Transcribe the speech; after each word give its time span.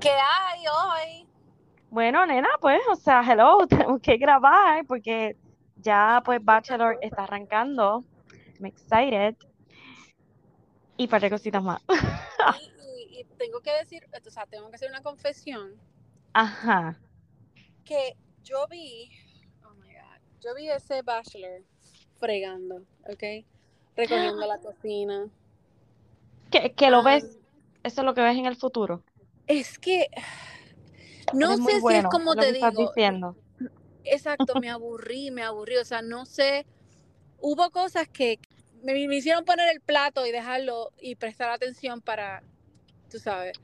¿Qué 0.00 0.10
hay 0.10 0.64
hoy? 0.66 1.28
Bueno, 1.90 2.26
nena, 2.26 2.48
pues, 2.60 2.80
o 2.90 2.96
sea, 2.96 3.22
hello, 3.22 3.66
tenemos 3.68 4.00
que 4.00 4.16
grabar 4.16 4.84
porque 4.86 5.36
ya, 5.76 6.22
pues, 6.24 6.44
Bachelor 6.44 6.98
está 7.00 7.24
arrancando. 7.24 8.04
I'm 8.58 8.66
excited. 8.66 9.36
Y 10.96 11.06
para 11.08 11.28
cositas 11.30 11.62
más. 11.62 11.82
Y, 12.60 13.18
y- 13.18 13.20
y 13.20 13.24
tengo 13.38 13.60
que 13.60 13.72
decir, 13.72 14.06
o 14.24 14.30
sea, 14.30 14.46
tengo 14.46 14.68
que 14.70 14.76
hacer 14.76 14.88
una 14.90 15.02
confesión 15.02 15.74
Ajá. 16.32 16.96
que 17.84 18.16
yo 18.44 18.66
vi, 18.68 19.10
oh 19.64 19.74
my 19.74 19.88
god, 19.88 20.20
yo 20.40 20.54
vi 20.54 20.68
ese 20.70 21.02
bachelor 21.02 21.62
fregando, 22.18 22.76
¿ok? 23.08 23.44
Recogiendo 23.96 24.46
la 24.46 24.58
cocina. 24.58 25.26
Que, 26.50 26.72
que 26.72 26.90
lo 26.90 27.02
ves, 27.02 27.38
eso 27.82 28.00
es 28.02 28.04
lo 28.04 28.14
que 28.14 28.20
ves 28.22 28.36
en 28.36 28.46
el 28.46 28.54
futuro. 28.56 29.02
Es 29.46 29.78
que 29.78 30.08
no 31.32 31.56
sé 31.56 31.80
si 31.82 31.94
es 31.94 32.06
como 32.06 32.36
te 32.36 32.52
digo, 32.52 32.94
diciendo. 32.94 33.36
exacto, 34.04 34.56
me 34.56 34.70
aburrí, 34.70 35.30
me 35.30 35.42
aburrí, 35.42 35.76
o 35.76 35.84
sea, 35.84 36.02
no 36.02 36.26
sé, 36.26 36.66
hubo 37.40 37.70
cosas 37.70 38.08
que 38.08 38.40
me, 38.84 38.94
me 39.08 39.16
hicieron 39.16 39.44
poner 39.44 39.68
el 39.70 39.80
plato 39.80 40.26
y 40.26 40.32
dejarlo 40.32 40.92
y 41.00 41.16
prestar 41.16 41.50
atención 41.50 42.00
para, 42.02 42.42
tú 43.10 43.18
sabes, 43.20 43.54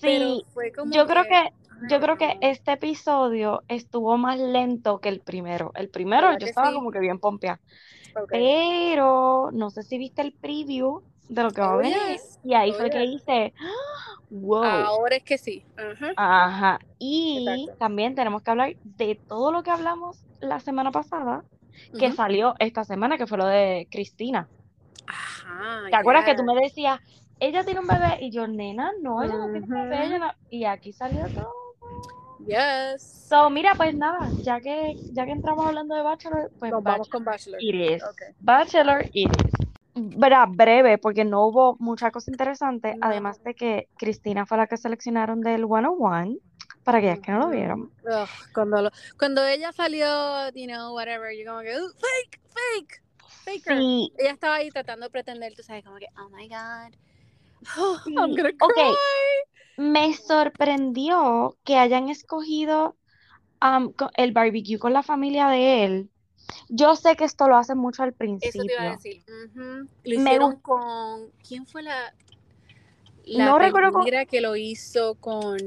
pero 0.00 0.40
Sí, 0.40 0.46
fue 0.54 0.72
como 0.72 0.94
yo 0.94 1.06
creo 1.06 1.26
que, 1.26 1.50
yo 1.80 2.00
creo 2.00 2.16
que 2.16 2.36
este 2.40 2.72
episodio 2.72 3.64
estuvo 3.68 4.16
más 4.18 4.38
lento 4.38 5.00
que 5.00 5.08
el 5.08 5.20
primero. 5.22 5.72
El 5.74 5.90
primero 5.90 6.32
¿verdad 6.32 6.38
yo 6.38 6.46
estaba 6.46 6.72
sí? 6.72 6.72
como 6.72 6.90
que 6.90 7.00
bien 7.00 7.18
pompeada. 7.18 7.60
Ok. 8.16 8.32
Pero 8.32 9.50
no 9.52 9.70
sé 9.70 9.82
si 9.84 9.98
viste 9.98 10.22
el 10.22 10.34
preview 10.34 11.04
de 11.28 11.42
lo 11.42 11.52
que 11.52 11.60
va 11.62 11.74
a 11.74 11.76
venir. 11.78 12.02
yes. 12.12 12.38
Y 12.42 12.54
ahí 12.54 12.72
Oh, 12.72 12.74
fue 12.74 12.90
que 12.90 13.04
hice, 13.04 13.54
¡ah! 13.60 13.95
Wow. 14.30 14.64
Ahora 14.64 15.16
es 15.16 15.22
que 15.24 15.38
sí. 15.38 15.64
Ajá. 15.76 16.12
Ajá. 16.16 16.78
Y 16.98 17.46
Exacto. 17.48 17.78
también 17.78 18.14
tenemos 18.14 18.42
que 18.42 18.50
hablar 18.50 18.74
de 18.82 19.20
todo 19.28 19.52
lo 19.52 19.62
que 19.62 19.70
hablamos 19.70 20.24
la 20.40 20.60
semana 20.60 20.90
pasada, 20.90 21.44
que 21.98 22.12
salió 22.12 22.54
esta 22.58 22.84
semana, 22.84 23.18
que 23.18 23.26
fue 23.26 23.38
lo 23.38 23.46
de 23.46 23.86
Cristina. 23.90 24.48
Ajá, 25.06 25.82
¿Te 25.90 25.96
acuerdas 25.96 26.24
que 26.24 26.34
tú 26.34 26.42
me 26.42 26.54
decías, 26.54 27.00
ella 27.38 27.64
tiene 27.64 27.80
un 27.80 27.86
bebé? 27.86 28.18
Y 28.20 28.30
yo, 28.30 28.46
nena, 28.46 28.92
no, 29.02 29.22
ella 29.22 29.34
no 29.36 29.44
tiene 29.50 29.60
un 29.66 29.68
bebé. 29.68 30.04
ella 30.06 30.16
Ujú. 30.16 30.24
no-". 30.24 30.32
Y 30.50 30.64
aquí 30.64 30.92
salió 30.92 31.26
todo. 31.28 31.52
Yes. 32.46 33.26
So, 33.28 33.50
mira, 33.50 33.72
pues 33.76 33.94
nada, 33.94 34.28
ya 34.42 34.60
que, 34.60 34.94
ya 35.12 35.24
que 35.24 35.32
entramos 35.32 35.66
hablando 35.66 35.94
de 35.94 36.02
Bachelor, 36.02 36.50
pues 36.58 36.70
Nos 36.70 36.82
vamos 36.82 37.08
con 37.08 37.24
Bachelor 37.24 37.58
Bachelor. 37.60 37.84
it 37.90 37.96
is. 37.96 38.02
Ok. 38.04 38.22
Bachelor 38.40 39.04
it 39.12 39.30
is. 39.44 39.55
Breve, 39.96 40.98
porque 40.98 41.24
no 41.24 41.46
hubo 41.46 41.76
mucha 41.78 42.10
cosa 42.10 42.30
interesante, 42.30 42.94
No. 42.96 43.06
además 43.08 43.42
de 43.42 43.54
que 43.54 43.88
Cristina 43.96 44.44
fue 44.46 44.58
la 44.58 44.66
que 44.66 44.76
seleccionaron 44.76 45.40
del 45.40 45.64
101, 45.66 46.36
para 46.84 46.98
aquellas 46.98 47.20
que 47.20 47.32
no 47.32 47.38
lo 47.38 47.50
vieron. 47.50 47.90
Ugh, 48.04 48.28
cuando, 48.54 48.82
lo- 48.82 48.90
cuando 49.18 49.44
ella 49.46 49.72
salió, 49.72 50.50
you 50.54 50.66
know, 50.66 50.94
whatever, 50.94 51.34
yo 51.36 51.50
como 51.50 51.62
que, 51.62 51.74
"Uh, 51.76 51.88
fake, 51.88 52.40
fake, 52.48 53.02
faker. 53.44 53.78
Sí, 53.78 54.12
Ella 54.18 54.30
estaba 54.30 54.56
ahí 54.56 54.70
tratando 54.70 55.06
de 55.06 55.10
pretender, 55.10 55.54
tú 55.54 55.62
sabes, 55.62 55.82
como 55.84 55.96
que, 55.98 56.06
oh 56.18 56.28
my 56.30 56.48
god, 56.48 56.92
sí, 58.04 58.14
I'm 58.16 58.34
gonna 58.36 58.50
cry. 58.50 58.94
me 59.78 60.14
sorprendió 60.14 61.56
que 61.64 61.76
hayan 61.78 62.08
escogido 62.08 62.96
co- 63.96 64.10
el 64.16 64.32
barbecue 64.32 64.78
con 64.78 64.92
la 64.92 65.02
familia 65.02 65.48
de 65.48 65.84
él. 65.84 66.10
Yo 66.68 66.96
sé 66.96 67.16
que 67.16 67.24
esto 67.24 67.48
lo 67.48 67.56
hacen 67.56 67.78
mucho 67.78 68.02
al 68.02 68.12
Eso 68.40 68.64
te 68.64 68.72
iba 68.72 68.82
a 68.82 68.84
principio. 68.84 68.90
decir. 68.90 69.22
Lo 70.04 70.14
Me 70.14 70.20
hicieron 70.22 70.56
con, 70.60 71.30
¿quién 71.46 71.66
fue 71.66 71.82
la, 71.82 72.14
la 73.24 73.46
no 73.46 73.58
recuerdo 73.58 73.92
con, 73.92 74.04
que 74.30 74.40
lo 74.40 74.56
hizo 74.56 75.14
con, 75.16 75.58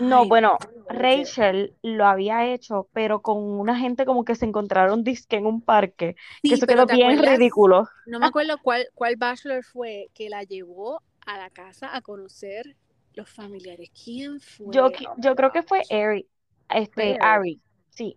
no, 0.00 0.26
bueno? 0.26 0.58
Rachel 0.88 1.74
lo 1.82 2.06
había 2.06 2.46
hecho, 2.46 2.88
pero 2.92 3.20
con 3.20 3.38
una 3.38 3.76
gente 3.78 4.06
como 4.06 4.24
que 4.24 4.34
se 4.34 4.46
encontraron 4.46 5.04
disque 5.04 5.36
en 5.36 5.46
un 5.46 5.60
parque, 5.60 6.16
que 6.42 6.54
eso 6.54 6.66
quedó 6.66 6.86
¿te 6.86 6.92
bien 6.92 7.10
acuerdas? 7.12 7.38
ridículo. 7.38 7.88
No 8.06 8.18
me 8.20 8.26
acuerdo 8.26 8.56
cuál, 8.62 8.88
cuál 8.94 9.16
bachelor 9.16 9.64
fue 9.64 10.08
que 10.14 10.30
la 10.30 10.44
llevó 10.44 11.02
a 11.26 11.36
la 11.36 11.50
casa 11.50 11.94
a 11.94 12.00
conocer 12.00 12.76
los 13.14 13.28
familiares. 13.28 13.90
¿Quién 14.04 14.40
Yo, 14.40 14.84
fue? 14.84 14.90
my 14.90 15.06
yo 15.22 15.34
creo 15.36 15.52
que 15.52 15.62
fue 15.62 15.82
Fue 15.90 16.26
este. 16.70 17.18
Ari, 17.20 17.60
sí, 17.90 18.16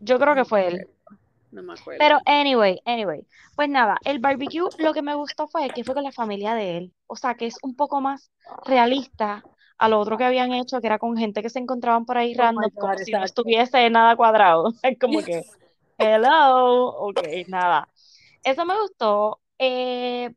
yo 0.00 0.18
creo 0.18 0.34
que 0.34 0.44
fue 0.44 0.66
él. 0.68 0.88
No 1.54 1.62
me 1.62 1.72
acuerdo. 1.72 1.98
Pero 2.00 2.18
anyway, 2.26 2.80
anyway, 2.84 3.24
pues 3.54 3.68
nada, 3.68 3.96
el 4.04 4.18
barbecue 4.18 4.68
lo 4.78 4.92
que 4.92 5.02
me 5.02 5.14
gustó 5.14 5.46
fue 5.46 5.68
que 5.70 5.84
fue 5.84 5.94
con 5.94 6.02
la 6.02 6.10
familia 6.10 6.54
de 6.54 6.78
él, 6.78 6.94
o 7.06 7.14
sea, 7.14 7.34
que 7.36 7.46
es 7.46 7.56
un 7.62 7.76
poco 7.76 8.00
más 8.00 8.32
realista 8.66 9.44
a 9.78 9.88
lo 9.88 10.00
otro 10.00 10.18
que 10.18 10.24
habían 10.24 10.52
hecho, 10.52 10.80
que 10.80 10.88
era 10.88 10.98
con 10.98 11.16
gente 11.16 11.42
que 11.42 11.50
se 11.50 11.60
encontraban 11.60 12.04
por 12.04 12.18
ahí 12.18 12.34
Oh 12.34 12.38
random, 12.38 12.70
como 12.76 12.96
si 12.98 13.12
no 13.12 13.24
estuviese 13.24 13.88
nada 13.90 14.16
cuadrado, 14.16 14.72
es 14.82 14.98
como 14.98 15.22
que, 15.22 15.42
hello, 15.98 16.88
ok, 16.88 17.18
nada, 17.48 17.88
eso 18.42 18.64
me 18.64 18.80
gustó, 18.80 19.40
eh, 19.58 20.34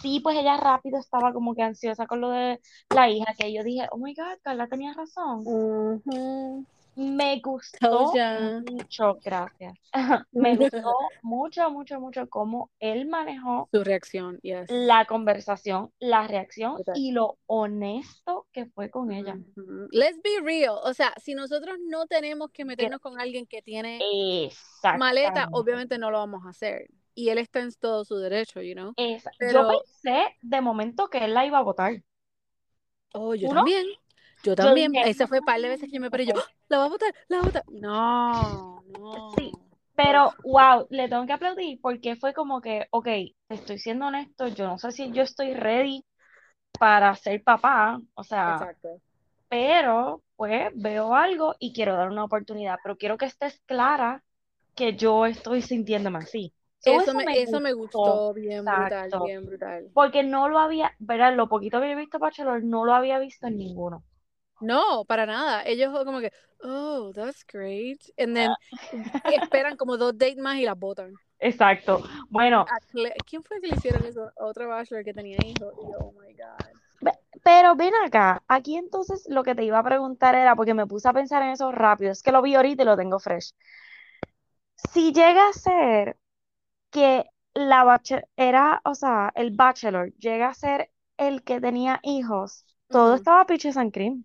sí, 0.00 0.20
pues 0.20 0.38
ella 0.38 0.56
rápido 0.56 0.98
estaba 0.98 1.34
como 1.34 1.54
que 1.54 1.62
ansiosa 1.62 2.06
con 2.06 2.22
lo 2.22 2.30
de 2.30 2.60
la 2.90 3.10
hija, 3.10 3.34
que 3.38 3.52
yo 3.52 3.62
dije, 3.62 3.86
oh 3.90 3.98
my 3.98 4.14
God, 4.14 4.38
Carla 4.42 4.66
tenía 4.68 4.94
razón, 4.94 5.42
Ujú. 5.44 6.66
Me 6.94 7.40
Told 7.40 7.62
gustó 7.80 8.62
mucho, 8.70 9.18
gracias. 9.24 9.74
Me 10.32 10.56
gustó 10.56 10.94
mucho, 11.22 11.70
mucho, 11.70 12.00
mucho 12.00 12.28
cómo 12.28 12.70
él 12.78 13.06
manejó 13.06 13.68
Su 13.72 13.84
reacción, 13.84 14.38
yes. 14.42 14.70
la 14.70 15.04
conversación, 15.06 15.92
la 15.98 16.26
reacción 16.26 16.76
y 16.94 17.12
lo 17.12 17.38
honesto 17.46 18.46
que 18.52 18.66
fue 18.66 18.90
con 18.90 19.12
ella. 19.12 19.38
Let's 19.90 20.20
be 20.22 20.40
real. 20.42 20.76
O 20.84 20.94
sea, 20.94 21.14
si 21.22 21.34
nosotros 21.34 21.76
no 21.86 22.06
tenemos 22.06 22.50
que 22.50 22.64
meternos 22.64 23.00
con 23.00 23.20
alguien 23.20 23.46
que 23.46 23.62
tiene 23.62 24.00
maleta, 24.98 25.48
obviamente 25.52 25.98
no 25.98 26.10
lo 26.10 26.18
vamos 26.18 26.44
a 26.46 26.50
hacer. 26.50 26.88
Y 27.14 27.28
él 27.28 27.38
está 27.38 27.60
en 27.60 27.70
todo 27.74 28.04
su 28.04 28.16
derecho, 28.16 28.62
you 28.62 28.74
know. 28.74 28.94
Yo 28.96 29.68
pensé 29.68 30.34
de 30.40 30.60
momento 30.60 31.08
que 31.08 31.24
él 31.24 31.34
la 31.34 31.44
iba 31.44 31.58
a 31.58 31.62
votar. 31.62 32.02
oh, 33.12 33.34
yo 33.34 33.50
también. 33.50 33.86
Yo 34.42 34.54
también. 34.56 34.92
Ese 35.02 35.26
fue 35.26 35.38
un 35.40 35.44
par 35.44 35.60
de 35.60 35.68
veces 35.68 35.88
que 35.88 35.96
yo 35.96 36.00
me 36.00 36.10
paré 36.10 36.26
yo, 36.26 36.34
"Ah, 36.36 36.44
la 36.68 36.78
va 36.78 36.84
a 36.86 36.88
votar, 36.88 37.14
la 37.28 37.36
va 37.38 37.42
a 37.42 37.46
votar. 37.46 37.64
No, 37.68 38.82
sí, 39.34 39.52
no. 39.52 39.64
pero 39.94 40.30
Ugh. 40.30 40.36
wow, 40.44 40.86
le 40.90 41.08
tengo 41.08 41.26
que 41.26 41.32
aplaudir 41.32 41.80
porque 41.80 42.16
fue 42.16 42.34
como 42.34 42.60
que, 42.60 42.86
ok, 42.90 43.04
te 43.04 43.54
estoy 43.54 43.78
siendo 43.78 44.06
honesto, 44.06 44.48
yo 44.48 44.66
no 44.66 44.78
sé 44.78 44.92
si 44.92 45.12
yo 45.12 45.22
estoy 45.22 45.54
ready 45.54 46.04
para 46.78 47.14
ser 47.16 47.42
papá, 47.44 48.00
o 48.14 48.24
sea, 48.24 48.58
Exacto. 48.58 49.00
pero 49.48 50.22
pues 50.36 50.70
veo 50.76 51.14
algo 51.14 51.54
y 51.60 51.72
quiero 51.74 51.96
dar 51.96 52.10
una 52.10 52.24
oportunidad, 52.24 52.78
pero 52.82 52.96
quiero 52.98 53.18
que 53.18 53.26
estés 53.26 53.60
clara 53.66 54.24
que 54.74 54.96
yo 54.96 55.26
estoy 55.26 55.62
sintiéndome 55.62 56.18
así. 56.20 56.54
So, 56.80 56.92
Eso 56.92 57.02
eso 57.02 57.14
me, 57.14 57.24
me 57.24 57.42
eso 57.42 57.60
me 57.60 57.72
gustó, 57.72 58.34
bien 58.34 58.64
brutal, 58.64 59.10
bien 59.20 59.46
brutal. 59.46 59.90
porque 59.94 60.22
no 60.22 60.48
lo 60.48 60.58
había, 60.58 60.92
¿verdad? 60.98 61.34
Lo 61.36 61.48
poquito 61.48 61.78
que 61.78 61.84
había 61.86 61.96
visto 61.96 62.18
Bachelor 62.18 62.64
no 62.64 62.84
lo 62.84 62.94
había 62.94 63.18
visto 63.18 63.46
en 63.46 63.58
ninguno. 63.58 64.04
No, 64.62 65.04
para 65.04 65.26
nada. 65.26 65.62
Ellos 65.64 65.92
como 66.04 66.20
que, 66.20 66.32
oh, 66.62 67.12
that's 67.14 67.44
great. 67.44 68.00
And 68.18 68.34
then 68.34 68.50
esperan 69.32 69.76
como 69.76 69.96
dos 69.96 70.16
dates 70.16 70.38
más 70.38 70.56
y 70.58 70.64
las 70.64 70.78
votan. 70.78 71.12
Exacto. 71.38 72.02
Bueno, 72.30 72.66
¿Quién 73.28 73.42
fue 73.42 73.60
que 73.60 73.68
le 73.68 73.76
hicieron 73.76 74.04
eso? 74.04 74.30
A 74.38 74.44
Otro 74.44 74.68
bachelor 74.68 75.04
que 75.04 75.12
tenía 75.12 75.38
hijos. 75.44 75.74
Y 75.74 75.92
yo, 75.92 75.98
oh 76.00 76.12
my 76.12 76.32
God. 76.34 77.10
Pero 77.42 77.74
ven 77.74 77.92
acá, 78.06 78.42
aquí 78.46 78.76
entonces 78.76 79.26
lo 79.28 79.42
que 79.42 79.54
te 79.56 79.64
iba 79.64 79.78
a 79.80 79.82
preguntar 79.82 80.36
era, 80.36 80.54
porque 80.54 80.74
me 80.74 80.86
puse 80.86 81.08
a 81.08 81.12
pensar 81.12 81.42
en 81.42 81.50
eso 81.50 81.72
rápido, 81.72 82.12
es 82.12 82.22
que 82.22 82.30
lo 82.30 82.40
vi 82.42 82.54
ahorita 82.54 82.82
y 82.82 82.86
lo 82.86 82.96
tengo 82.96 83.18
fresh. 83.18 83.52
Si 84.92 85.12
llega 85.12 85.48
a 85.48 85.52
ser 85.54 86.18
que 86.90 87.26
la 87.54 87.84
bache- 87.84 88.24
era, 88.36 88.80
o 88.84 88.94
sea, 88.94 89.32
el 89.34 89.52
bachelor 89.56 90.12
llega 90.18 90.48
a 90.48 90.54
ser 90.54 90.90
el 91.18 91.42
que 91.44 91.60
tenía 91.60 92.00
hijos, 92.02 92.66
todo 92.88 93.14
estaba 93.16 93.46
peaches 93.46 93.76
and 93.76 93.92
cream. 93.92 94.24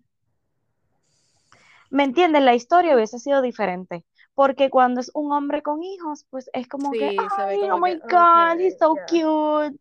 ¿Me 1.90 2.04
entiendes? 2.04 2.42
La 2.42 2.54
historia 2.54 2.94
hubiese 2.94 3.18
sido 3.18 3.42
diferente. 3.42 4.04
Porque 4.34 4.70
cuando 4.70 5.00
es 5.00 5.10
un 5.14 5.32
hombre 5.32 5.62
con 5.62 5.82
hijos, 5.82 6.26
pues 6.30 6.48
es 6.52 6.68
como 6.68 6.96
que, 6.96 7.06
Sí, 7.08 7.18
ve 7.18 7.34
ay, 7.38 7.58
oh 7.70 7.78
como 7.78 7.84
my 7.84 7.94
que, 7.94 8.06
God, 8.08 8.60
he's 8.60 8.74
okay, 8.74 8.78
so 8.78 8.94
yeah. 8.94 9.06
cute. 9.08 9.76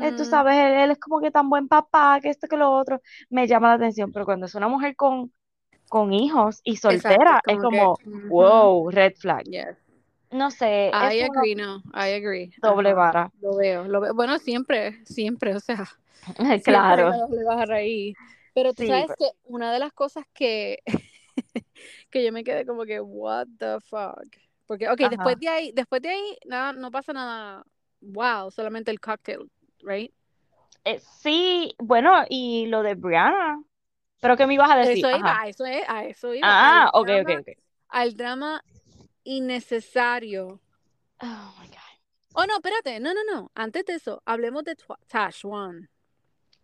Eh, 0.00 0.12
tú 0.12 0.24
Ujú. 0.24 0.26
sabes, 0.26 0.54
él, 0.56 0.72
él 0.74 0.90
es 0.92 0.98
como 0.98 1.20
que 1.20 1.30
tan 1.30 1.48
buen 1.48 1.68
papá, 1.68 2.20
que 2.20 2.28
esto, 2.30 2.46
que 2.48 2.56
lo 2.56 2.70
otro, 2.72 3.00
me 3.30 3.46
llama 3.46 3.68
la 3.68 3.74
atención. 3.74 4.12
Pero 4.12 4.24
cuando 4.26 4.46
es 4.46 4.54
una 4.54 4.68
mujer 4.68 4.96
con, 4.96 5.32
con 5.88 6.12
hijos 6.12 6.60
y 6.64 6.76
Exacto, 6.76 7.22
soltera, 7.22 7.40
es 7.42 7.42
es 7.46 7.58
como 7.58 7.68
que, 7.68 7.78
como, 7.78 7.98
ujú, 8.04 8.28
wow, 8.28 8.90
red 8.90 9.14
flag. 9.18 9.44
yes. 9.44 9.76
No 10.30 10.50
sé, 10.50 10.88
es 10.88 11.14
I 11.14 11.20
una 11.20 11.42
agree, 11.42 11.54
no, 11.54 11.82
I 11.94 12.14
agree. 12.14 12.52
doble 12.60 12.94
vara. 12.94 13.30
lo 13.40 13.56
veo, 13.56 13.84
lo 13.84 14.00
veo. 14.00 14.14
Bueno, 14.14 14.38
siempre, 14.38 15.04
siempre, 15.04 15.54
o 15.54 15.60
sea, 15.60 15.84
siempre 16.64 16.64
Claro, 16.64 17.10
la 17.10 17.18
doble 17.18 17.44
vara 17.44 17.76
ahí. 17.76 18.14
Pero 18.54 18.72
tú 18.74 18.82
sí, 18.82 18.86
sabes 18.86 19.06
pero- 19.06 19.16
que 19.18 19.30
una 19.44 19.72
de 19.72 19.78
las 19.78 19.92
cosas 19.92 20.24
que, 20.34 20.78
que 22.10 22.24
yo 22.24 22.32
me 22.32 22.44
quedé 22.44 22.66
como 22.66 22.84
que, 22.84 23.00
what 23.00 23.46
the 23.58 23.80
fuck. 23.80 24.26
Porque, 24.66 24.88
ok, 24.88 25.00
ajá. 25.00 25.10
después 25.10 25.38
de 25.40 25.48
ahí, 25.48 25.72
después 25.72 26.02
de 26.02 26.10
ahí, 26.10 26.38
nada, 26.46 26.72
no 26.72 26.90
pasa 26.90 27.12
nada, 27.12 27.64
wow, 28.00 28.50
solamente 28.50 28.90
el 28.90 29.00
cocktail, 29.00 29.50
right? 29.82 30.12
Eh, 30.84 30.98
sí, 30.98 31.74
bueno, 31.78 32.24
y 32.28 32.66
lo 32.66 32.82
de 32.82 32.94
Brianna, 32.94 33.62
Pero 34.20 34.36
¿qué 34.36 34.46
me 34.46 34.54
ibas 34.54 34.70
a 34.70 34.76
decir? 34.76 35.04
Eso 35.04 35.16
iba, 35.16 35.30
Ajá. 35.30 35.42
a 35.42 35.48
eso, 35.48 35.64
es, 35.66 35.82
a 35.88 36.04
eso 36.04 36.34
iba. 36.34 36.48
Ah, 36.48 36.86
al 36.86 36.90
ok, 36.94 37.08
ok, 37.08 37.28
drama- 37.28 37.40
ok. 37.40 37.48
Al 37.88 38.14
drama 38.16 38.64
innecesario. 39.24 40.60
Oh 41.20 41.54
my 41.60 41.66
God. 41.68 41.76
Oh, 42.34 42.46
no, 42.46 42.56
espérate. 42.56 43.00
No, 43.00 43.12
no, 43.14 43.20
no. 43.24 43.50
Antes 43.54 43.84
de 43.84 43.94
eso, 43.94 44.22
hablemos 44.24 44.64
de 44.64 44.76
Tashwan. 45.08 45.88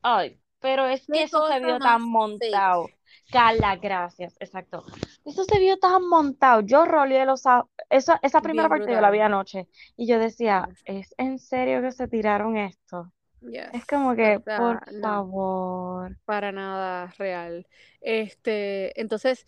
Ay, 0.02 0.38
pero 0.60 0.86
es 0.86 1.06
que 1.06 1.22
eso 1.24 1.46
se 1.48 1.60
vio 1.60 1.78
tan 1.78 2.00
fake. 2.38 2.97
Carla, 3.31 3.76
gracias, 3.76 4.37
exacto. 4.40 4.84
Eso 5.25 5.44
se 5.44 5.58
vio 5.58 5.78
tan 5.78 6.08
montado. 6.08 6.60
Yo 6.62 6.84
roleé 6.84 7.25
los 7.26 7.43
esa, 7.90 8.19
esa 8.22 8.40
primera 8.40 8.69
Bien 8.69 8.81
parte 8.81 8.94
yo 8.94 9.00
la 9.00 9.10
vi 9.10 9.20
anoche 9.20 9.69
y 9.96 10.06
yo 10.06 10.19
decía. 10.19 10.69
¿es 10.84 11.14
en 11.19 11.38
serio 11.38 11.82
que 11.82 11.93
se 11.93 12.08
tiraron 12.08 12.56
esto? 12.56 13.12
Es 13.40 13.84
como 13.87 14.14
que, 14.14 14.40
por 14.40 14.93
no. 14.93 15.00
favor. 15.02 16.16
para 16.25 16.50
nada 16.52 17.12
real. 17.19 17.66
Este, 18.00 19.00
entonces, 19.00 19.46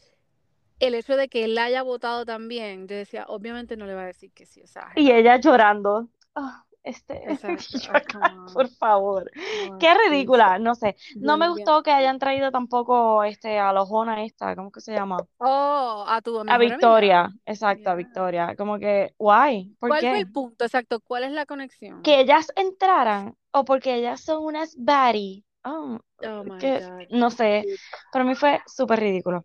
el 0.79 0.95
hecho 0.95 1.17
de 1.17 1.29
que 1.29 1.45
él 1.45 1.55
la 1.55 1.65
haya 1.65 1.83
votado 1.83 2.25
también, 2.25 2.87
yo 2.89 2.97
decía, 2.97 3.25
obviamente 3.29 3.77
no 3.77 3.87
le 3.87 3.95
va 3.95 4.03
a 4.03 4.07
decir 4.07 4.33
que 4.33 4.47
sí, 4.47 4.63
o 4.63 4.67
sea, 4.67 4.93
Y 4.97 5.11
ella 5.11 5.39
llorando. 5.39 6.09
Ah, 6.35 6.65
este, 6.83 7.23
acá, 7.93 8.35
por 8.53 8.69
favor. 8.69 9.31
Qué 9.79 9.95
ridícula, 10.09 10.59
no 10.59 10.75
sé. 10.75 10.97
No 11.17 11.37
me 11.37 11.49
gustó 11.49 11.83
que 11.83 11.91
hayan 11.91 12.19
traído 12.19 12.51
tampoco 12.51 13.23
este 13.25 13.59
a 13.59 13.73
la 13.73 13.83
Ojona 13.83 14.25
esta, 14.25 14.55
¿cómo 14.57 14.71
que 14.71 14.81
se 14.81 14.93
llama? 14.95 15.19
Oh, 15.39 16.05
a 16.07 16.21
tu 16.23 16.39
A 16.39 16.41
amiga. 16.41 16.59
Victoria, 16.59 17.31
exacto, 17.47 17.91
a. 17.91 17.95
Victoria. 17.95 18.55
Como 18.57 18.79
que, 18.79 19.15
guay, 19.19 19.75
¿por 19.79 19.91
¿Cuál 19.91 20.01
fue 20.01 20.11
qué? 20.11 20.19
el 20.21 20.33
punto? 20.33 20.65
Exacto, 20.65 21.01
¿cuál 21.01 21.25
es 21.25 21.33
la 21.33 21.47
conexión? 21.47 22.03
Que 22.03 22.21
ellas 22.21 22.53
entraran 22.57 23.37
o 23.53 23.65
porque 23.65 23.95
ellas 23.97 24.21
son 24.21 24.45
unas 24.45 24.75
baddie. 24.79 25.45
Oh, 25.65 25.99
Oh 26.23 26.45
my 26.45 26.59
que 26.59 26.81
God. 26.81 27.07
no 27.11 27.31
sé, 27.31 27.65
para 28.13 28.25
mí 28.25 28.35
fue 28.35 28.61
súper 28.67 29.01
ridículo. 29.01 29.45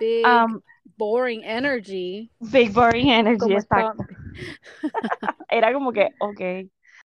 big 0.00 0.24
Um, 0.26 0.60
boring 0.96 1.42
energy. 1.44 2.30
Big 2.40 2.72
Boring 2.72 3.10
Energy, 3.10 3.52
exacto. 3.54 4.04
Era 5.52 5.72
como 5.72 5.92
que, 5.92 6.10
ok. 6.18 6.40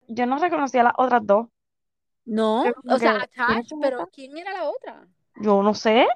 Yo 0.08 0.26
no 0.26 0.38
reconocía 0.40 0.84
las 0.84 0.94
otras 0.98 1.26
dos. 1.26 1.48
No, 2.26 2.72
o 2.88 3.00
sea, 3.00 3.14
que, 3.18 3.30
¿quiénes 3.46 3.68
attached, 3.68 3.70
son 3.70 3.80
pero? 3.80 4.12
¿quién 4.12 4.38
era 4.38 4.54
la 4.54 4.70
otra? 4.70 5.08
Yo 5.36 5.62
no 5.64 5.74
sé. 5.74 6.08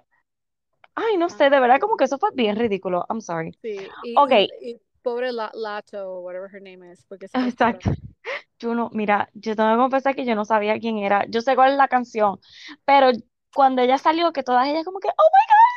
Ay, 0.96 1.18
no 1.18 1.30
Ah, 1.30 1.30
sé, 1.30 1.50
de 1.50 1.60
verdad 1.60 1.80
como 1.80 1.98
que 1.98 2.04
eso 2.06 2.18
fue 2.20 2.30
bien 2.34 2.56
ridículo. 2.56 3.06
I'm 3.10 3.22
sorry. 3.22 3.58
sí, 3.62 3.96
y, 4.02 4.12
Ok, 4.16 4.32
y, 4.62 4.72
y 4.72 4.82
pobre 5.02 5.32
La- 5.32 5.52
Lato, 5.54 6.22
whatever 6.22 6.50
her 6.54 6.62
name 6.62 6.92
is, 6.92 7.06
porque 7.08 7.28
exacto. 7.34 7.92
Yo 8.60 8.76
no, 8.76 8.90
mira, 8.94 9.30
yo 9.34 9.56
tengo 9.56 9.72
que 9.72 9.78
confesar 9.78 10.16
que 10.16 10.26
yo 10.26 10.36
no 10.36 10.46
sabía 10.46 10.80
quién 10.80 10.98
era. 11.00 11.26
Yo 11.30 11.42
sé 11.42 11.56
cuál 11.56 11.72
es 11.74 11.78
la 11.78 11.88
canción, 11.90 12.40
pero 12.86 13.12
cuando 13.54 13.82
ella 13.82 13.98
salió, 13.98 14.34
que 14.34 14.44
todas 14.44 14.68
ellas 14.68 14.86
como 14.86 15.00
que, 15.00 15.10
oh 15.10 15.12
my 15.12 15.46
God. 15.48 15.69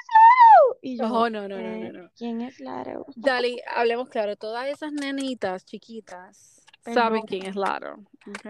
Y 0.81 0.99
yo, 0.99 1.05
Oh, 1.07 1.29
no, 1.31 1.43
no, 1.43 1.49
no, 1.49 1.59
eh, 1.59 1.91
no, 1.93 2.03
no. 2.03 2.11
¿quién 2.17 2.41
es 2.41 2.61
Laro? 2.61 3.07
Dali, 3.15 3.61
hablemos 3.75 4.09
claro, 4.09 4.37
todas 4.37 4.67
esas 4.69 4.93
nenitas 4.93 5.65
chiquitas 5.65 6.65
saben 6.83 7.23
Perdón. 7.23 7.27
quién 7.29 7.47
es 7.47 7.55
Laro, 7.55 7.99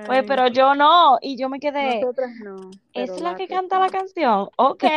Oye, 0.08 0.20
¿ok? 0.20 0.26
pero 0.26 0.46
yo 0.48 0.74
no, 0.74 1.18
y 1.20 1.36
yo 1.36 1.48
me 1.50 1.60
quedé, 1.60 2.00
Nosotras 2.00 2.30
no, 2.42 2.70
¿es 2.94 3.20
la 3.20 3.36
que 3.36 3.46
canta 3.46 3.78
la 3.78 3.90
canción? 3.90 4.48
Ok. 4.56 4.84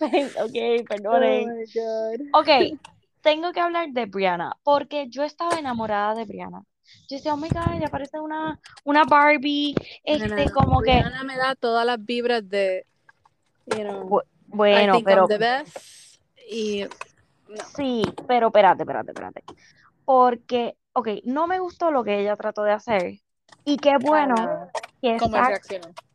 Ok, 0.00 0.56
Oh 0.80 0.84
perdonen. 0.88 1.48
God. 1.74 2.20
Ok, 2.40 2.78
tengo 3.20 3.52
que 3.52 3.60
hablar 3.60 3.88
de 3.90 4.06
Brianna, 4.06 4.56
porque 4.62 5.08
yo 5.08 5.22
estaba 5.24 5.58
enamorada 5.58 6.14
de 6.14 6.24
Brianna. 6.24 6.62
Yo 7.08 7.16
decía, 7.16 7.34
oh 7.34 7.36
my 7.36 7.48
God, 7.48 7.74
ella 7.74 7.88
parece 7.88 8.18
una, 8.18 8.58
una 8.84 9.04
Barbie, 9.04 9.74
este, 10.04 10.28
Nena, 10.28 10.50
como 10.52 10.80
que, 10.80 10.92
Rihanna 10.92 11.22
me 11.24 11.36
da 11.36 11.54
todas 11.54 11.84
las 11.86 12.04
vibras 12.04 12.48
de, 12.48 12.84
you 13.66 13.82
know, 13.82 14.22
I 14.52 14.56
bueno, 14.56 14.92
think 14.94 15.04
pero 15.04 15.22
I'm 15.22 15.28
the 15.28 15.38
best. 15.38 16.20
Y 16.48 16.84
no. 17.48 17.64
sí, 17.76 18.02
pero 18.26 18.48
espérate, 18.48 18.82
espérate, 18.82 19.10
espérate. 19.12 19.44
Porque, 20.04 20.76
ok, 20.92 21.08
no 21.24 21.46
me 21.46 21.58
gustó 21.60 21.90
lo 21.90 22.02
que 22.02 22.20
ella 22.20 22.36
trató 22.36 22.62
de 22.64 22.72
hacer, 22.72 23.20
y 23.64 23.76
qué 23.76 23.96
bueno 23.98 24.68
que 25.00 25.18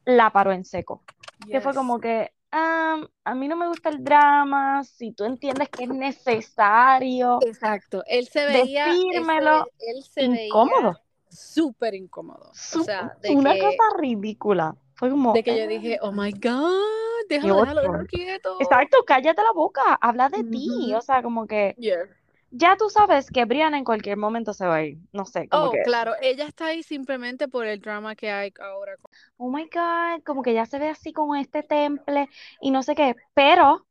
la 0.06 0.30
paró 0.32 0.52
en 0.52 0.66
seco. 0.66 1.04
Que 1.50 1.62
fue 1.62 1.74
como 1.74 2.00
que, 2.00 2.32
"Ah, 2.52 3.02
a 3.24 3.36
mí 3.36 3.48
no 3.48 3.56
me 3.56 3.68
gusta 3.68 3.90
el 3.90 4.04
drama, 4.04 4.84
si 4.84 5.12
tú 5.12 5.24
entiendes 5.26 5.70
que 5.70 5.84
es 5.84 5.90
necesario 5.90 7.40
Exacto. 7.42 8.04
Él 8.08 8.28
se 8.28 8.46
veía, 8.46 8.88
él 8.88 8.98
se, 8.98 9.04
decírmelo, 9.14 9.64
ve- 9.66 9.72
él 9.92 10.04
se 10.04 10.28
veía 10.28 10.48
incómodo. 10.48 11.00
súper 11.30 11.94
incómodo. 11.96 12.52
O 12.52 12.84
sea, 12.84 13.16
de 13.22 13.32
una 13.32 13.54
que, 13.54 13.60
cosa 13.60 13.84
ridícula. 13.98 14.76
Fue 14.96 15.10
como, 15.10 15.34
de 15.34 15.44
que 15.44 15.58
yo 15.58 15.68
"Ah, 15.68 15.68
dije, 15.68 16.00
oh 16.02 16.12
my 16.12 16.32
God, 16.32 17.28
qué 17.40 17.52
déjalo, 17.52 17.56
déjalo, 17.56 17.82
déjalo 17.82 18.06
quieto. 18.08 18.50
Exacto, 18.60 18.98
cállate 19.06 19.42
la 19.44 19.52
boca, 19.54 19.82
habla 20.02 20.30
de 20.30 20.44
ti. 20.46 20.94
O 20.96 21.02
sea, 21.02 21.22
como 21.24 21.48
que 21.48 21.78
Yeah. 21.78 22.06
ya 22.52 22.78
tú 22.78 22.90
sabes 22.90 23.32
que 23.32 23.46
Brianna 23.46 23.78
en 23.80 23.86
cualquier 23.86 24.18
momento 24.18 24.54
se 24.54 24.68
va 24.68 24.78
a 24.78 24.84
ir. 24.86 25.00
No 25.14 25.26
sé, 25.26 25.50
como 25.50 25.70
Oh, 25.70 25.72
que, 25.72 25.80
claro, 25.84 26.14
ella 26.22 26.46
está 26.48 26.68
ahí 26.68 26.84
simplemente 26.84 27.48
por 27.48 27.66
el 27.66 27.80
drama 27.80 28.16
que 28.16 28.30
hay 28.32 28.54
ahora. 28.60 28.96
oh 29.38 29.50
my 29.52 29.64
God, 29.74 30.24
como 30.26 30.42
que 30.44 30.54
ya 30.54 30.66
se 30.66 30.80
ve 30.80 30.90
así 30.90 31.14
con 31.14 31.36
este 31.38 31.64
temple 31.64 32.30
y 32.62 32.72
no 32.72 32.84
sé 32.84 32.96
qué. 32.96 33.16
Pero 33.34 33.86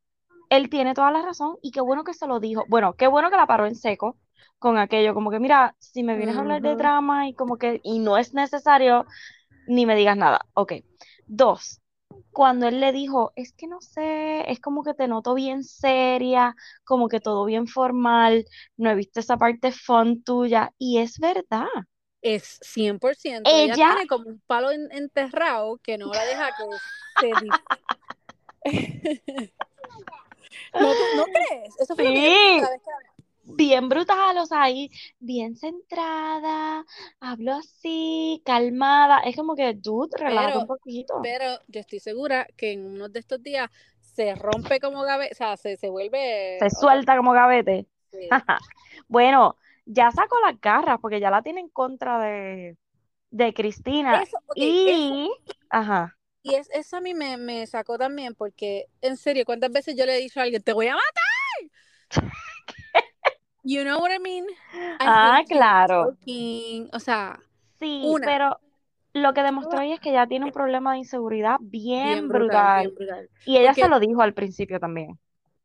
él 0.49 0.69
tiene 0.69 0.93
toda 0.93 1.11
la 1.11 1.21
razón 1.23 1.57
y 1.61 1.71
qué 1.71 1.81
bueno 1.81 2.03
que 2.03 2.13
se 2.13 2.27
lo 2.27 2.39
dijo. 2.39 2.65
Bueno, 2.69 2.95
qué 2.95 3.07
bueno 3.07 3.29
que 3.29 3.37
la 3.37 3.47
paró 3.47 3.65
en 3.67 3.75
seco 3.75 4.17
con 4.59 4.77
aquello, 4.77 5.13
como 5.13 5.31
que 5.31 5.39
mira, 5.39 5.75
si 5.79 6.03
me 6.03 6.17
vienes 6.17 6.37
a 6.37 6.41
hablar 6.41 6.61
de 6.61 6.75
drama 6.75 7.27
y 7.27 7.35
como 7.35 7.57
que, 7.57 7.81
y 7.83 7.99
no 7.99 8.17
es 8.17 8.33
necesario, 8.33 9.05
ni 9.67 9.85
me 9.85 9.95
digas 9.95 10.17
nada. 10.17 10.41
Ok. 10.53 10.73
Dos, 11.27 11.81
cuando 12.31 12.67
él 12.67 12.79
le 12.79 12.91
dijo, 12.91 13.31
es 13.35 13.53
que 13.53 13.67
no 13.67 13.81
sé, 13.81 14.49
es 14.51 14.59
como 14.59 14.83
que 14.83 14.93
te 14.93 15.07
noto 15.07 15.33
bien 15.33 15.63
seria, 15.63 16.55
como 16.83 17.07
que 17.07 17.19
todo 17.19 17.45
bien 17.45 17.67
formal, 17.67 18.45
no 18.77 18.89
he 18.89 18.95
visto 18.95 19.19
esa 19.19 19.37
parte 19.37 19.71
fun 19.71 20.23
tuya, 20.23 20.73
y 20.77 20.99
es 20.99 21.17
verdad. 21.19 21.67
Es 22.21 22.59
100%. 22.61 23.49
Ella 23.49 23.73
Ella, 23.73 23.75
tiene 23.75 24.07
como 24.07 24.29
un 24.29 24.41
palo 24.47 24.71
en- 24.71 24.91
enterrado 24.91 25.77
que 25.83 25.97
no 25.97 26.07
la 26.13 26.25
deja 26.25 26.47
que 26.47 26.63
se... 27.19 27.33
¿No, 30.73 30.93
¿No 31.15 31.25
crees? 31.25 31.75
Eso 31.79 31.95
fue 31.95 32.03
lo 32.03 32.11
que 32.11 32.15
yo 32.17 32.21
sí, 32.21 32.29
pensé 32.29 32.61
cada 32.61 32.71
vez 32.71 32.81
que 32.83 33.14
bien 33.45 33.89
brutal, 33.89 34.37
o 34.37 34.45
sea, 34.45 34.63
ahí, 34.63 34.89
bien 35.19 35.55
centrada, 35.55 36.85
hablo 37.19 37.53
así, 37.53 38.41
calmada, 38.45 39.19
es 39.21 39.35
como 39.35 39.55
que, 39.55 39.73
dude, 39.73 40.09
relájate 40.17 40.57
un 40.57 40.67
poquito. 40.67 41.13
pero 41.21 41.45
yo 41.67 41.79
estoy 41.81 41.99
segura 41.99 42.47
que 42.57 42.73
en 42.73 42.85
uno 42.85 43.09
de 43.09 43.19
estos 43.19 43.41
días 43.41 43.69
se 44.01 44.35
rompe 44.35 44.79
como 44.79 45.03
gabe, 45.03 45.29
o 45.31 45.35
sea, 45.35 45.57
se, 45.57 45.77
se 45.77 45.89
vuelve 45.89 46.59
Se 46.59 46.69
suelta 46.69 47.15
como 47.17 47.33
gavete. 47.33 47.87
sí. 48.11 48.29
Bueno, 49.07 49.57
ya 49.85 50.09
sacó 50.11 50.37
las 50.45 50.59
garras 50.59 50.97
porque 51.01 51.19
ya 51.19 51.29
la 51.29 51.41
tiene 51.43 51.61
en 51.61 51.69
contra 51.69 52.19
de, 52.19 52.77
de 53.31 53.53
Cristina. 53.53 54.23
Eso, 54.23 54.37
Y, 54.55 55.31
ajá, 55.69 56.17
y 56.43 56.55
es, 56.55 56.69
eso 56.71 56.97
a 56.97 57.01
mí 57.01 57.13
me, 57.13 57.37
me 57.37 57.65
sacó 57.67 57.97
también 57.97 58.35
porque, 58.35 58.85
en 59.01 59.17
serio, 59.17 59.45
¿cuántas 59.45 59.71
veces 59.71 59.95
yo 59.97 60.05
le 60.05 60.15
he 60.15 60.21
dicho 60.21 60.39
a 60.39 60.43
alguien, 60.43 60.61
te 60.63 60.73
voy 60.73 60.87
a 60.87 60.95
matar? 60.95 61.25
You 63.65 63.83
know 63.83 63.99
what 63.99 64.11
I 64.11 64.19
mean? 64.19 64.45
I 64.73 65.05
ah, 65.07 65.43
claro. 65.47 66.15
O 66.93 66.99
sea, 66.99 67.39
Sí, 67.79 68.03
una, 68.05 68.25
pero 68.25 68.59
lo 69.13 69.33
que 69.33 69.41
demostró 69.41 69.81
ella 69.81 69.95
es 69.95 69.99
que 69.99 70.11
ya 70.11 70.27
tiene 70.27 70.45
un 70.45 70.51
problema 70.51 70.93
de 70.93 70.99
inseguridad 70.99 71.57
bien 71.59 72.05
bien 72.05 72.27
brutal, 72.27 72.81
bien 72.83 72.95
brutal. 72.95 73.27
brutal. 73.27 73.29
Y 73.45 73.57
ella 73.57 73.73
se 73.73 73.87
lo 73.87 73.99
dijo 73.99 74.21
al 74.21 74.33
principio 74.33 74.79
también. 74.79 75.17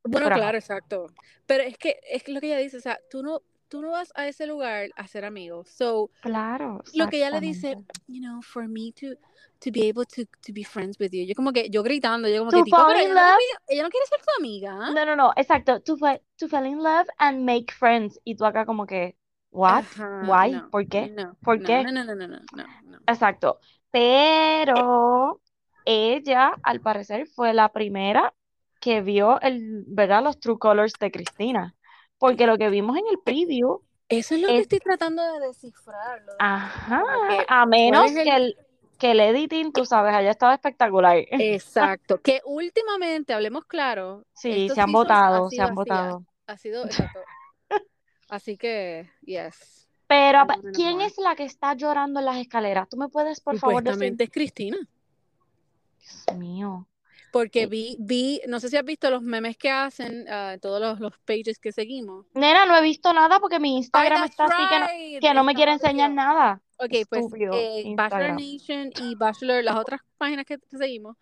Bueno, 0.02 0.26
Pero, 0.28 0.36
claro, 0.36 0.58
exacto. 0.58 1.06
Pero 1.46 1.62
es 1.62 1.76
que 1.76 2.00
es 2.10 2.26
lo 2.28 2.40
que 2.40 2.46
ella 2.46 2.58
dice, 2.58 2.78
o 2.78 2.80
sea, 2.80 2.98
tú 3.10 3.22
no, 3.22 3.42
tú 3.70 3.80
no 3.80 3.92
vas 3.92 4.12
a 4.16 4.26
ese 4.28 4.46
lugar 4.46 4.90
a 4.96 5.06
ser 5.08 5.24
amigos. 5.24 5.70
So, 5.70 6.10
claro, 6.20 6.82
lo 6.94 7.08
que 7.08 7.16
ella 7.18 7.30
le 7.30 7.40
dice, 7.40 7.76
you 8.08 8.20
know, 8.20 8.42
for 8.42 8.68
me 8.68 8.92
to, 9.00 9.14
to 9.60 9.70
be 9.70 9.88
able 9.88 10.04
to, 10.06 10.24
to 10.42 10.52
be 10.52 10.64
friends 10.64 10.98
with 10.98 11.10
you. 11.12 11.24
Yo 11.24 11.34
como 11.34 11.52
que, 11.52 11.70
yo 11.70 11.82
gritando, 11.82 12.28
yo 12.28 12.40
como 12.40 12.50
que, 12.50 12.58
To 12.58 12.64
tipo, 12.64 12.76
fall 12.76 12.96
in 12.96 13.02
ella 13.02 13.14
no, 13.14 13.14
te 13.14 13.20
love. 13.20 13.38
ella 13.68 13.82
no 13.84 13.90
quiere 13.90 14.06
ser 14.06 14.20
tu 14.20 14.30
amiga. 14.38 14.90
No, 14.90 15.04
no, 15.06 15.16
no, 15.16 15.32
exacto. 15.36 15.80
To, 15.80 15.96
to 16.36 16.48
fall 16.48 16.66
in 16.66 16.78
love 16.82 17.06
and 17.18 17.44
make 17.44 17.72
friends. 17.72 18.20
Y 18.24 18.34
tú 18.34 18.44
acá 18.44 18.66
como 18.66 18.86
que, 18.86 19.16
what? 19.50 19.84
Why? 20.22 20.52
no, 20.52 20.70
¿Por 20.70 20.88
qué? 20.88 21.08
no, 21.10 21.36
¿Por 21.42 21.60
no, 21.60 21.66
qué? 21.66 21.82
no, 21.84 21.92
no, 21.92 22.04
no, 22.04 22.14
no, 22.14 22.26
no, 22.26 22.40
no, 22.52 22.64
no. 22.84 22.98
Exacto. 23.06 23.60
Pero 23.90 25.40
ella, 25.84 26.52
al 26.62 26.80
parecer, 26.80 27.26
fue 27.26 27.54
la 27.54 27.70
primera 27.70 28.34
que 28.80 29.02
vio 29.02 29.40
el, 29.40 29.84
¿verdad? 29.88 30.22
Los 30.22 30.40
true 30.40 30.58
colors 30.58 30.94
de 30.98 31.10
Cristina. 31.10 31.74
Porque 32.20 32.46
lo 32.46 32.58
que 32.58 32.68
vimos 32.68 32.96
en 32.98 33.04
el 33.10 33.18
preview 33.18 33.80
Eso 34.08 34.34
es 34.34 34.42
lo 34.42 34.48
que 34.48 34.56
es, 34.56 34.60
estoy 34.62 34.78
tratando 34.78 35.22
de 35.32 35.40
descifrar, 35.48 36.24
de 36.24 36.32
ajá, 36.38 37.02
que, 37.28 37.38
a 37.40 37.44
¿cuál 37.46 37.68
menos 37.68 38.12
que 38.12 38.30
el...? 38.30 38.56
que 38.98 39.12
el 39.12 39.20
editing, 39.20 39.72
tú 39.72 39.86
sabes, 39.86 40.14
haya 40.14 40.30
estado 40.30 40.52
espectacular. 40.52 41.16
Exacto, 41.30 42.20
que 42.22 42.42
últimamente, 42.44 43.32
hablemos 43.32 43.64
claro, 43.64 44.26
Sí, 44.34 44.68
se 44.68 44.78
han 44.78 44.92
votado, 44.92 45.48
se 45.48 45.62
han 45.62 45.74
votado. 45.74 46.26
ha 46.46 46.58
sido, 46.58 46.84
exacto. 46.84 47.20
Así 48.28 48.58
que, 48.58 49.10
yes, 49.22 49.88
Pero, 50.06 50.46
¿quién 50.74 51.00
es 51.00 51.16
la 51.16 51.34
que 51.34 51.44
está 51.44 51.72
llorando 51.72 52.20
en 52.20 52.26
las 52.26 52.36
escaleras? 52.36 52.90
¿Tú 52.90 52.98
me 52.98 53.08
puedes, 53.08 53.40
por 53.40 53.58
favor, 53.58 53.82
decir? 53.82 54.14
Es 54.18 54.30
Cristina. 54.30 54.76
Dios 55.98 56.38
mío. 56.38 56.86
Porque 57.32 57.66
vi, 57.66 57.96
vi, 57.98 58.40
no 58.48 58.60
sé 58.60 58.68
si 58.68 58.76
has 58.76 58.84
visto 58.84 59.10
los 59.10 59.22
memes 59.22 59.56
que 59.56 59.70
hacen, 59.70 60.26
ah, 60.28 60.56
todos 60.60 60.80
los, 60.80 61.00
los 61.00 61.18
pages 61.20 61.58
que 61.58 61.72
seguimos. 61.72 62.26
Nena, 62.34 62.66
no 62.66 62.76
he 62.76 62.82
visto 62.82 63.12
nada 63.12 63.38
porque 63.40 63.60
mi 63.60 63.76
Instagram 63.76 64.24
está 64.24 64.44
así 64.44 64.68
que 64.68 64.78
no, 64.78 64.86
right, 64.86 65.20
que 65.20 65.34
no 65.34 65.44
me 65.44 65.54
quiere 65.54 65.72
enseñar 65.72 66.10
nada. 66.10 66.60
Ok, 66.78 67.06
pues 67.08 67.26
eh, 67.52 67.92
Bachelor. 67.94 68.40
Nation 68.40 68.90
y 69.02 69.14
Bachelor, 69.14 69.62
las 69.62 69.76
otras 69.76 70.00
páginas 70.16 70.46
que 70.46 70.58
seguimos, 70.76 71.16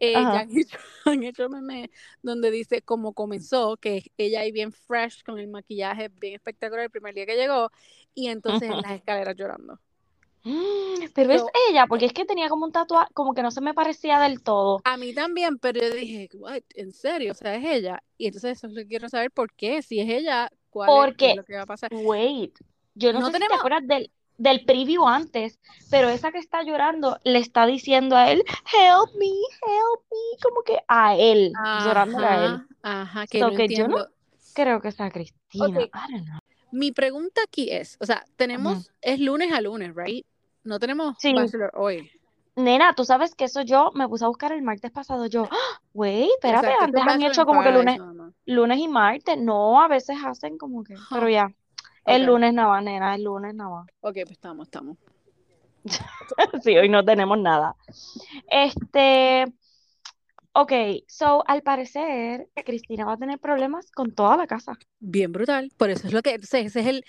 eh, 0.00 0.12
ya 0.14 0.40
han 0.40 0.50
hecho, 0.58 0.78
han 1.04 1.22
hecho 1.22 1.48
memes 1.48 1.90
donde 2.22 2.50
dice 2.50 2.82
cómo 2.82 3.12
comenzó, 3.12 3.76
que 3.76 4.10
ella 4.16 4.40
ahí 4.40 4.50
bien 4.50 4.72
fresh, 4.72 5.22
con 5.22 5.38
el 5.38 5.48
maquillaje 5.48 6.08
bien 6.08 6.34
espectacular 6.34 6.84
el 6.84 6.90
primer 6.90 7.14
día 7.14 7.26
que 7.26 7.36
llegó, 7.36 7.70
y 8.14 8.28
entonces 8.28 8.70
en 8.70 8.80
las 8.80 8.92
escaleras 8.92 9.36
llorando. 9.36 9.78
Mm, 10.44 11.04
Pero 11.14 11.32
es 11.32 11.42
So, 11.42 11.48
ella, 11.70 11.86
porque 11.86 12.06
es 12.06 12.12
que 12.12 12.24
tenía 12.24 12.48
como 12.48 12.64
un 12.66 12.72
tatuaje, 12.72 13.12
como 13.14 13.34
que 13.34 13.42
no 13.42 13.50
se 13.50 13.60
me 13.60 13.74
parecía 13.74 14.18
del 14.20 14.42
todo. 14.42 14.80
a 14.84 14.96
mí 14.96 15.14
también, 15.14 15.58
pero 15.58 15.80
yo 15.80 15.90
dije, 15.94 16.28
what, 16.34 16.62
¿en 16.74 16.92
serio? 16.92 17.32
O 17.32 17.34
sea, 17.34 17.54
es 17.54 17.64
ella. 17.64 18.02
Y 18.18 18.26
entonces 18.26 18.58
eso 18.62 18.68
es 18.78 18.86
quiero 18.86 19.08
saber 19.08 19.30
por 19.30 19.52
qué. 19.54 19.82
Si 19.82 20.00
es 20.00 20.08
ella, 20.08 20.50
¿cuál 20.70 20.98
es, 20.98 21.12
qué 21.16 21.26
es 21.28 21.30
Porque, 21.30 21.34
lo 21.34 21.44
que 21.44 21.56
va 21.56 21.62
a 21.62 21.66
pasar? 21.66 21.90
wait, 21.90 22.58
yo 22.94 23.12
no 23.12 23.20
No 23.20 23.26
sé 23.26 23.32
si 23.32 23.32
te 23.32 23.38
tenemos, 23.38 23.58
acuerdas 23.58 23.86
del, 23.86 24.10
del 24.38 24.64
preview 24.64 25.06
antes, 25.06 25.58
pero 25.90 26.08
esa 26.08 26.32
que 26.32 26.38
está 26.38 26.62
llorando 26.64 27.18
le 27.24 27.38
está 27.38 27.66
diciendo 27.66 28.16
a 28.16 28.30
él, 28.30 28.42
help 28.72 29.14
me, 29.16 29.26
help 29.26 30.00
me, 30.10 30.38
como 30.42 30.62
que 30.62 30.78
a 30.88 31.16
él, 31.16 31.52
llorándole 31.72 32.26
a 32.26 32.44
él. 32.44 32.62
ajá, 32.62 32.68
ajá, 32.82 33.26
que 33.26 33.38
So 33.38 33.50
no 33.50 33.54
que 33.54 33.68
yo 33.68 33.88
no 33.88 34.06
creo 34.52 34.80
que 34.80 34.92
sea 34.92 35.10
Cristina, 35.10 35.88
mi 36.70 36.92
pregunta 36.92 37.42
aquí 37.46 37.70
es, 37.70 37.96
o 38.00 38.06
sea, 38.06 38.24
tenemos, 38.36 38.90
es 39.00 39.20
lunes 39.20 39.52
a 39.52 39.60
lunes, 39.60 39.92
right? 39.94 40.26
No 40.64 40.78
tenemos 40.78 41.16
Sí, 41.18 41.34
Bachelor 41.34 41.72
hoy. 41.74 42.10
nena, 42.54 42.94
tú 42.94 43.04
sabes 43.04 43.34
que 43.34 43.44
eso 43.44 43.62
yo 43.62 43.90
me 43.94 44.08
puse 44.08 44.24
a 44.24 44.28
buscar 44.28 44.52
el 44.52 44.62
martes 44.62 44.90
pasado, 44.90 45.26
yo, 45.26 45.48
¡ah! 45.50 45.80
wait, 45.92 46.30
espérate, 46.34 46.66
Exacto, 46.66 46.84
este 46.84 47.00
antes 47.00 47.02
es 47.02 47.24
han 47.24 47.30
hecho 47.30 47.46
como 47.46 47.62
que 47.62 47.72
lunes, 47.72 47.98
lunes 48.46 48.78
y 48.78 48.88
martes, 48.88 49.38
no, 49.38 49.80
a 49.80 49.88
veces 49.88 50.16
hacen 50.24 50.58
como 50.58 50.84
que, 50.84 50.94
pero 51.10 51.28
ya, 51.28 51.52
el 52.04 52.24
lunes 52.24 52.52
nada 52.52 52.80
nena, 52.80 53.14
el 53.14 53.24
lunes 53.24 53.54
nada 53.54 53.84
ok, 54.00 54.14
pues 54.24 54.32
estamos, 54.32 54.66
estamos. 54.66 54.98
Sí, 56.62 56.76
hoy 56.76 56.88
no 56.88 57.04
tenemos 57.04 57.38
nada. 57.38 57.74
Este, 58.48 59.52
ok, 60.52 60.72
so 61.08 61.42
al 61.46 61.62
parecer 61.62 62.48
Cristina 62.64 63.04
va 63.04 63.14
a 63.14 63.16
tener 63.16 63.40
problemas 63.40 63.90
con 63.90 64.14
toda 64.14 64.36
la 64.36 64.46
casa. 64.46 64.78
Bien 65.00 65.32
brutal. 65.32 65.72
Por 65.76 65.90
eso 65.90 66.06
es 66.06 66.12
lo 66.12 66.22
que, 66.22 66.34
entonces, 66.34 66.66
ese 66.66 66.80
es 66.80 66.86
el, 66.86 67.04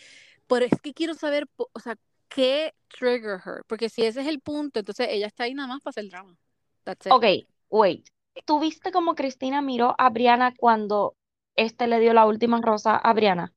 por 0.48 0.64
es 0.64 0.72
que 0.82 0.94
quiero 0.94 1.14
saber, 1.14 1.48
o 1.56 1.80
sea, 1.80 1.98
qué 2.36 2.74
trigger 2.90 3.40
her. 3.46 3.64
Porque 3.68 3.90
si 3.90 4.04
ese 4.06 4.22
es 4.22 4.28
el 4.28 4.40
punto, 4.42 4.80
entonces 4.80 5.08
ella 5.10 5.28
está 5.28 5.44
ahí 5.46 5.54
nada 5.54 5.68
más 5.68 5.82
para 5.82 5.92
hacer 5.92 6.10
drama. 6.10 6.36
That's 6.84 7.08
it. 7.08 7.12
Ok, 7.14 7.24
wait. 7.70 8.08
¿Tú 8.46 8.60
viste 8.60 8.92
cómo 8.92 9.16
Cristina 9.16 9.62
miró 9.62 9.96
a 9.98 10.10
Briana 10.10 10.54
cuando 10.58 11.16
este 11.56 11.88
le 11.88 12.00
dio 12.00 12.14
la 12.14 12.26
última 12.26 12.60
rosa 12.62 12.98
a 12.98 13.14
Briana? 13.14 13.54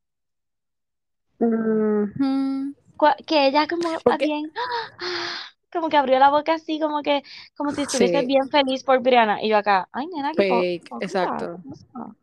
Ujú. 1.38 2.74
Cua- 2.96 3.16
Que 3.26 3.46
ella 3.48 3.66
como 3.66 3.88
Porque, 4.04 4.26
bien, 4.26 4.52
como 5.72 5.88
que 5.88 5.96
abrió 5.96 6.18
la 6.18 6.30
boca 6.30 6.54
así, 6.54 6.80
como 6.80 7.02
que, 7.02 7.22
como 7.56 7.72
si 7.72 7.82
estuviese 7.82 8.22
sí, 8.22 8.26
bien 8.26 8.48
feliz 8.50 8.84
por 8.84 9.00
Briana. 9.02 9.42
Y 9.42 9.48
yo 9.50 9.56
acá, 9.58 9.88
ay, 9.92 10.06
nena, 10.08 10.32
qué 10.34 10.42
po- 10.42 10.62
fake, 10.62 10.84
hipócrita, 10.86 11.04
exacto. 11.04 11.62
¿qué 11.62 11.68
pasa? 11.68 12.16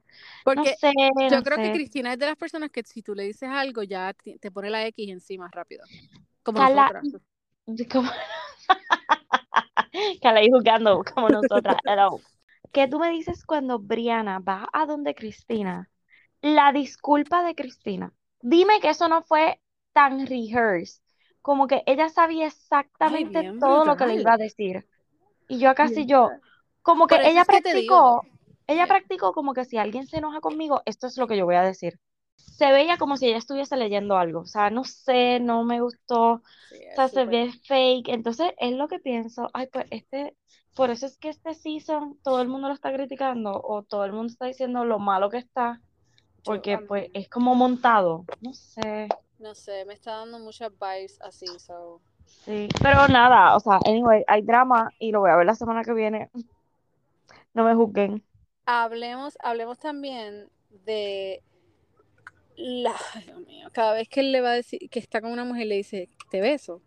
No 0.54 0.66
Porque 0.66 0.76
sé, 0.80 0.92
yo 1.30 1.38
no 1.38 1.44
creo 1.44 1.60
que 1.60 1.72
sé. 1.72 1.72
Cristina 1.72 2.14
es 2.14 2.20
de 2.20 2.28
las 2.28 2.36
personas 2.38 2.72
que 2.72 2.84
si 2.84 3.02
tú 3.02 3.16
le 3.16 3.24
dices 3.24 3.50
algo, 3.50 3.84
ya 3.84 4.14
te 4.42 4.52
pone 4.52 4.70
la 4.70 4.86
X 4.88 5.10
encima 5.10 5.50
rápido. 5.52 5.86
Como 6.44 6.60
Carla, 6.60 7.02
nosotras. 7.04 7.22
como, 7.92 8.10
jugando 10.52 11.04
como 11.14 11.30
nosotras. 11.30 11.78
Hello. 11.86 12.20
¿Qué 12.72 12.88
tú 12.88 13.00
me 13.00 13.10
dices 13.10 13.46
cuando 13.46 13.80
Briana 13.80 14.40
va 14.40 14.68
a 14.74 14.86
donde 14.86 15.16
Cristina? 15.16 15.90
La 16.42 16.72
disculpa 16.72 17.44
de 17.44 17.56
Cristina. 17.56 18.14
Dime 18.42 18.80
que 18.82 18.90
eso 18.90 19.08
no 19.08 19.24
fue 19.24 19.62
tan 19.94 20.28
rehearsed. 20.28 21.02
Como 21.42 21.68
que 21.68 21.84
ella 21.86 22.10
sabía 22.10 22.46
Ay, 22.46 22.48
exactamente 22.48 23.40
bien 23.40 23.60
todo 23.60 23.86
lo 23.86 23.96
que 23.96 24.08
le 24.08 24.16
iba 24.16 24.34
a 24.34 24.38
decir. 24.38 24.88
Y 25.48 25.60
yo 25.60 25.70
acá 25.70 25.88
sí 25.88 25.96
Bien 25.96 26.08
yo, 26.08 26.30
como 26.82 27.08
que 27.08 27.16
ella 27.16 27.42
es 27.42 27.48
que 27.48 27.62
practicó, 27.62 28.26
ella 28.68 28.88
practicó 28.88 29.34
como 29.34 29.54
que 29.54 29.66
si 29.66 29.78
alguien 29.78 30.08
se 30.08 30.18
enoja 30.18 30.40
conmigo, 30.40 30.82
esto 30.86 31.08
es 31.08 31.18
lo 31.18 31.28
que 31.28 31.38
yo 31.38 31.46
voy 31.46 31.56
a 31.56 31.62
decir. 31.62 32.00
Se 32.36 32.72
veía 32.72 32.98
como 32.98 33.18
si 33.18 33.28
ella 33.28 33.38
estuviese 33.38 33.78
leyendo 33.78 34.18
algo. 34.18 34.42
O 34.42 34.46
sea, 34.46 34.70
no 34.70 34.84
sé, 34.84 35.40
no 35.40 35.64
me 35.64 35.82
gustó. 35.82 36.42
sí, 36.70 36.78
O 36.92 36.96
sea, 36.96 37.08
se 37.08 37.26
ve 37.26 37.52
fake. 37.68 38.10
Entonces, 38.10 38.52
es 38.58 38.74
lo 38.74 38.88
que 38.88 39.00
pienso. 39.00 39.50
Ay, 39.54 39.68
pues 39.72 39.86
este, 39.90 40.36
por 40.76 40.90
eso 40.90 41.06
es 41.06 41.18
que 41.18 41.30
este 41.30 41.54
season 41.54 42.18
todo 42.24 42.42
el 42.42 42.48
mundo 42.48 42.68
lo 42.68 42.74
está 42.74 42.92
criticando 42.92 43.62
o 43.64 43.84
todo 43.84 44.06
el 44.06 44.14
mundo 44.14 44.32
está 44.32 44.46
diciendo 44.46 44.86
lo 44.86 44.98
malo 44.98 45.30
que 45.30 45.38
está, 45.38 45.82
porque 46.44 46.80
pues 46.80 47.10
es 47.14 47.30
como 47.30 47.54
montado. 47.54 48.26
No 48.42 48.54
sé. 48.54 49.08
no 49.38 49.54
sé, 49.54 49.86
me 49.86 49.94
está 49.94 50.18
dando 50.18 50.40
muchas 50.40 50.72
vibes 50.72 51.22
así, 51.22 51.46
so. 51.60 52.02
Sí. 52.26 52.68
Pero 52.82 53.08
nada, 53.08 53.56
o 53.56 53.60
sea, 53.60 53.80
anyway, 53.86 54.24
hay 54.28 54.42
drama 54.42 54.90
y 54.98 55.12
lo 55.12 55.20
voy 55.20 55.30
a 55.30 55.36
ver 55.36 55.46
la 55.46 55.56
semana 55.56 55.84
que 55.84 55.94
viene. 55.94 56.30
No 57.54 57.64
me 57.64 57.76
juzguen. 57.76 58.24
Hablemos, 58.66 59.38
hablemos 59.44 59.78
también 59.78 60.50
de 60.86 61.44
la, 62.56 62.96
ay, 63.14 63.24
Dios 63.26 63.42
mío, 63.42 63.70
cada 63.74 63.94
vez 63.94 64.08
que 64.10 64.22
él 64.22 64.32
le 64.32 64.42
va 64.42 64.52
a 64.52 64.56
decir 64.56 64.80
que 64.90 65.00
está 65.00 65.22
con 65.22 65.32
una 65.32 65.46
mujer 65.46 65.68
le 65.68 65.76
dice, 65.78 66.10
te 66.30 66.42
beso. 66.42 66.82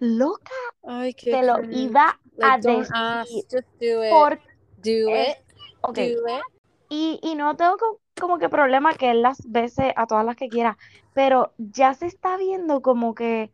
Loca, 0.00 0.54
Ay, 0.82 1.14
qué 1.14 1.30
te 1.30 1.42
lo 1.42 1.60
iba 1.70 2.20
a 2.40 2.58
Like, 2.58 2.60
don't 2.62 2.86
ask, 2.92 3.30
decir. 3.30 3.44
just 3.50 3.66
do 3.80 4.02
it. 4.02 4.28
Por, 4.28 4.40
Do 4.80 4.90
es, 5.06 5.28
it, 5.28 5.36
ok. 5.82 5.98
do 5.98 6.26
it. 6.28 6.42
Y, 6.88 7.20
y 7.22 7.34
no 7.36 7.56
tengo 7.56 7.76
co- 7.78 8.02
como 8.20 8.38
que 8.38 8.48
problema 8.50 8.94
que 8.94 9.10
él 9.12 9.22
las 9.22 9.38
bese 9.50 9.92
a 9.96 10.06
todas 10.06 10.24
las 10.26 10.36
que 10.36 10.48
quiera, 10.48 10.78
pero 11.14 11.54
ya 11.58 11.94
se 11.94 12.06
está 12.06 12.36
viendo 12.36 12.82
como 12.82 13.14
que, 13.14 13.52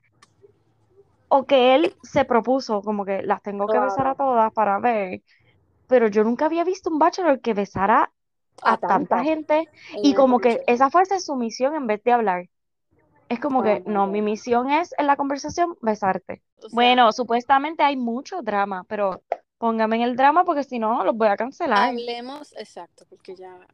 o 1.29 1.47
que 1.47 1.75
él 1.75 1.97
se 2.03 2.25
propuso, 2.25 2.83
como 2.83 3.05
que 3.05 3.23
las 3.23 3.43
tengo 3.43 3.69
que 3.69 3.79
besar 3.81 4.07
a 4.07 4.15
todas 4.15 4.53
para 4.53 4.79
ver, 4.81 5.23
pero 5.89 6.09
yo 6.09 6.25
nunca 6.25 6.47
había 6.47 6.65
visto 6.65 6.91
un 6.91 6.99
bachelor 7.01 7.41
que 7.41 7.55
besara 7.55 8.13
A 8.61 8.73
a 8.73 8.79
tanta 8.79 8.89
tanta 8.89 9.23
gente 9.25 9.69
en 9.93 10.05
y 10.05 10.15
como 10.15 10.39
que 10.41 10.63
esa 10.67 10.91
fuese 10.91 11.21
su 11.21 11.37
misión 11.37 11.75
en 11.75 11.87
vez 11.87 12.03
de 12.05 12.13
hablar. 12.13 12.49
Es 13.29 13.41
como 13.41 13.63
que, 13.63 13.83
no, 13.87 14.07
mi 14.07 14.23
misión 14.23 14.71
es 14.71 14.95
en 14.99 15.07
la 15.07 15.17
conversación 15.17 15.77
besarte. 15.81 16.43
O 16.63 16.69
sea, 16.69 16.71
Bueno, 16.71 17.13
supuestamente 17.13 17.83
hay 17.83 17.97
mucho 17.97 18.43
drama, 18.43 18.85
pero 18.89 19.23
póngame 19.59 19.97
en 19.97 20.03
el 20.03 20.17
drama 20.17 20.45
porque 20.45 20.65
si 20.65 20.79
no, 20.79 21.05
los 21.05 21.17
voy 21.17 21.29
a 21.29 21.37
cancelar. 21.37 21.89
hablemos, 21.89 22.53
exacto, 22.57 23.05
porque 23.09 23.35
ya. 23.37 23.67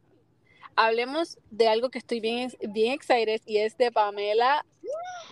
Hablemos 0.75 1.37
de 1.51 1.67
algo 1.67 1.89
que 1.89 1.99
estoy 1.99 2.19
bien, 2.21 2.51
bien 2.69 2.93
excited 2.93 3.41
y 3.45 3.57
es 3.59 3.77
de 3.77 3.91
Pamela 3.91 4.65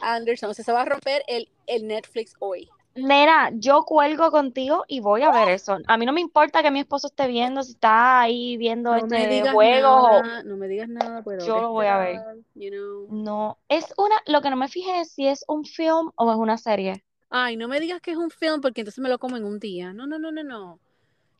Anderson. 0.02 0.52
O 0.52 0.54
sea, 0.54 0.66
se 0.66 0.72
va 0.74 0.82
a 0.84 0.86
romper 0.86 1.24
el, 1.28 1.50
el 1.68 1.88
Netflix 1.88 2.36
hoy. 2.40 2.70
Nena, 2.98 3.52
yo 3.54 3.84
cuelgo 3.84 4.32
contigo 4.32 4.84
y 4.88 5.00
voy 5.00 5.22
a 5.22 5.32
ver 5.32 5.50
eso. 5.50 5.78
A 5.88 5.98
mí 5.98 6.06
no 6.06 6.14
me 6.14 6.22
importa 6.22 6.64
que 6.64 6.72
mi 6.72 6.80
esposo 6.80 7.08
esté 7.08 7.28
viendo, 7.28 7.62
si 7.64 7.72
está 7.74 8.22
ahí 8.22 8.58
viendo 8.58 8.94
No 8.96 8.98
este 8.98 9.42
juego 9.52 10.22
nada, 10.22 10.44
no 10.44 10.58
me 10.58 10.68
digas 10.68 10.90
nada, 10.90 11.22
pero 11.24 11.46
yo 11.46 11.62
lo 11.62 11.72
voy 11.74 11.86
a 11.86 11.98
ver. 11.98 12.22
you 12.56 12.72
know. 12.72 13.08
No, 13.10 13.58
es 13.70 13.86
una, 13.98 14.16
lo 14.26 14.42
que 14.42 14.50
no 14.50 14.56
me 14.56 14.68
fijé 14.68 15.02
es 15.02 15.12
si 15.12 15.28
es 15.28 15.46
un 15.48 15.64
film 15.64 16.12
o 16.16 16.32
es 16.32 16.38
una 16.38 16.58
serie. 16.58 17.04
Ay, 17.30 17.58
no 17.58 17.68
me 17.68 17.80
digas 17.80 18.02
que 18.02 18.12
es 18.12 18.18
un 18.18 18.32
film 18.32 18.62
porque 18.62 18.82
entonces 18.82 19.02
me 19.02 19.10
lo 19.10 19.20
como 19.20 19.38
en 19.38 19.46
un 19.46 19.60
día. 19.60 19.94
No, 19.94 20.08
no, 20.08 20.18
no, 20.18 20.32
no, 20.32 20.44
no. 20.44 20.80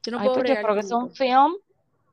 Yo 0.04 0.12
no 0.12 0.20
Ay, 0.20 0.28
puedo 0.28 0.36
pues 0.36 0.48
yo 0.48 0.54
bregar 0.54 0.58
espero 0.58 0.76
que 0.76 0.82
con 0.82 0.88
sea 0.90 0.98
un 0.98 1.10
film, 1.12 1.56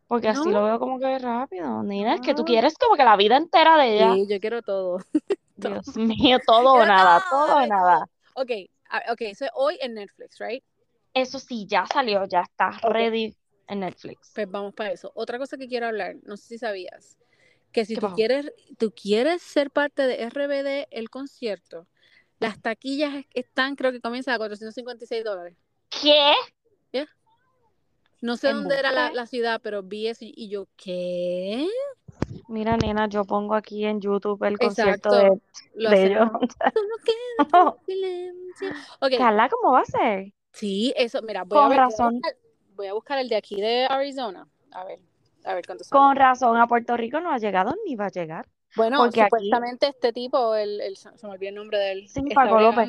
porque 0.08 0.28
así 0.28 0.48
No, 0.48 0.52
lo 0.52 0.64
veo 0.64 0.78
como 0.78 0.98
que 0.98 1.18
rápido. 1.18 1.82
Nena, 1.82 2.14
es 2.14 2.20
que 2.20 2.34
tú 2.34 2.44
quieres 2.44 2.76
como 2.78 2.96
que 2.96 3.04
la 3.04 3.16
vida 3.16 3.36
entera 3.36 3.76
de 3.76 3.94
ella. 3.96 4.14
Sí, 4.14 4.26
yo 4.28 4.40
quiero 4.40 4.62
todo. 4.62 4.98
Dios 5.56 5.96
mío, 5.96 6.38
todo 6.46 6.74
o 6.74 6.86
nada, 6.86 7.20
todo, 7.30 7.56
o 7.56 7.66
nada. 7.66 8.06
Ok, 8.34 8.50
ok, 9.12 9.20
eso 9.22 9.44
es 9.46 9.50
hoy 9.54 9.78
en 9.80 9.94
Netflix, 9.94 10.38
right? 10.38 10.62
Eso 11.12 11.38
sí, 11.38 11.66
ya 11.68 11.86
salió, 11.86 12.24
ya 12.26 12.40
está 12.42 12.70
ready 12.88 13.36
en 13.68 13.80
Netflix. 13.80 14.32
pues 14.34 14.50
vamos 14.50 14.74
para 14.74 14.90
eso. 14.92 15.12
Otra 15.14 15.38
cosa 15.38 15.56
que 15.56 15.68
quiero 15.68 15.86
hablar, 15.86 16.16
no 16.24 16.36
sé 16.36 16.48
si 16.48 16.58
sabías, 16.58 17.18
que 17.72 17.84
si 17.84 17.94
¿Qué 17.94 18.00
tú 18.00 18.06
pasó? 18.06 18.16
quieres, 18.16 18.52
tú 18.78 18.92
quieres 18.92 19.42
ser 19.42 19.70
parte 19.70 20.06
de 20.06 20.22
RBD, 20.22 20.88
el 20.90 21.10
concierto, 21.10 21.86
las 22.40 22.60
taquillas 22.60 23.14
es- 23.14 23.26
están, 23.32 23.76
creo 23.76 23.92
que 23.92 24.00
comienzan 24.00 24.34
a 24.34 24.38
456 24.38 25.24
dólares. 25.24 25.56
¿Qué? 25.88 26.32
¿ya? 26.92 27.08
No 28.20 28.36
sé 28.36 28.52
dónde 28.52 28.78
era 28.78 28.90
la, 28.90 29.12
la 29.12 29.26
ciudad, 29.26 29.60
pero 29.62 29.82
vi 29.82 30.08
eso 30.08 30.24
y, 30.24 30.32
y 30.36 30.48
yo, 30.48 30.66
¿qué? 30.76 31.68
Mira, 32.48 32.76
nena, 32.76 33.08
yo 33.08 33.24
pongo 33.24 33.54
aquí 33.54 33.84
en 33.84 34.00
YouTube 34.00 34.42
el 34.44 34.58
concierto 34.58 35.10
de, 35.14 35.40
de 35.74 36.06
ellos. 36.06 36.28
hacemos. 36.28 36.42
Solo 36.74 36.96
queda 37.04 37.74
tu 37.76 37.84
silencio. 37.86 38.68
Ok, 39.00 39.12
Carla, 39.18 39.48
¿cómo 39.48 39.72
va 39.72 39.80
a 39.80 39.84
ser? 39.84 40.32
sí, 40.52 40.92
eso, 40.96 41.22
mira, 41.22 41.44
voy 41.44 41.58
a 41.58 41.68
ver, 41.68 41.70
voy 41.70 41.78
a 41.78 41.86
razón, 41.86 42.14
buscar, 42.14 42.36
voy 42.76 42.86
a 42.86 42.92
buscar 42.94 43.18
el 43.18 43.28
de 43.28 43.36
aquí 43.36 43.60
de 43.60 43.86
Arizona. 43.88 44.46
A 44.72 44.84
ver, 44.84 44.98
a 45.44 45.54
ver 45.54 45.64
cuánto 45.66 45.84
sale. 45.84 46.00
con 46.00 46.16
razón, 46.16 46.56
a 46.56 46.66
Puerto 46.66 46.96
Rico 46.96 47.20
no 47.20 47.30
ha 47.32 47.38
llegado 47.38 47.74
ni 47.86 47.96
va 47.96 48.06
a 48.06 48.10
llegar. 48.10 48.46
Bueno, 48.76 48.98
Porque 48.98 49.22
aquí, 49.22 49.50
supuestamente 49.50 49.86
este 49.88 50.12
tipo, 50.12 50.54
el, 50.56 50.80
el- 50.80 50.96
se 50.96 51.10
me 51.22 51.32
olvidó 51.32 51.50
el 51.50 51.54
nombre 51.54 51.78
de 51.78 51.92
él, 51.92 52.08
sí, 52.08 52.22
Paco 52.34 52.60
López. 52.60 52.88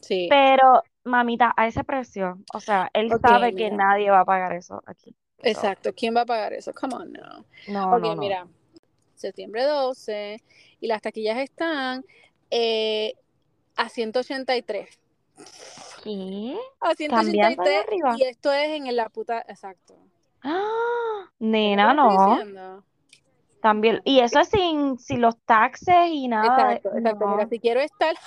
Sí, 0.00 0.28
Pero 0.28 0.82
mamita, 1.04 1.52
a 1.56 1.66
ese 1.66 1.84
precio, 1.84 2.38
o 2.54 2.60
sea, 2.60 2.90
él 2.92 3.10
sabe 3.20 3.54
que 3.54 3.70
nadie 3.70 4.10
va 4.10 4.20
a 4.20 4.24
pagar 4.24 4.52
eso 4.54 4.82
aquí. 4.86 5.14
Exacto, 5.38 5.92
¿quién 5.94 6.14
va 6.16 6.22
a 6.22 6.26
pagar 6.26 6.52
eso? 6.52 6.72
Come 6.72 6.94
on, 6.94 7.12
no. 7.12 7.44
no, 7.68 7.96
Ok, 7.96 8.02
no, 8.02 8.14
no. 8.14 8.20
mira, 8.20 8.46
septiembre 9.22 9.64
12 9.64 10.42
y 10.80 10.86
las 10.86 11.00
taquillas 11.00 11.38
están 11.38 12.04
eh, 12.50 13.14
a 13.76 13.88
183. 13.88 14.98
¿Qué? 16.04 16.58
A 16.80 16.94
¿Cambiando 16.94 17.62
de 17.62 17.70
183 17.70 17.84
arriba? 17.86 18.14
y 18.18 18.22
esto 18.24 18.52
es 18.52 18.68
en 18.70 18.94
la 18.94 19.08
puta, 19.08 19.40
exacto. 19.48 19.96
¡Ah! 20.42 21.28
¿Ves 21.28 21.30
lo 21.40 21.48
Nena, 21.48 21.94
no. 21.94 22.28
diciendo? 22.36 22.84
También. 23.62 24.00
Y 24.04 24.18
eso 24.20 24.40
es 24.40 24.48
sin, 24.48 24.98
sin 24.98 25.20
los 25.20 25.38
taxes 25.44 26.08
y 26.08 26.26
nada. 26.28 26.74
Exacto, 26.74 26.96
exacto. 26.98 27.26
Mira, 27.28 27.44
No. 27.44 27.48
si 27.48 27.58
quiero 27.60 27.80
estar, 27.80 28.14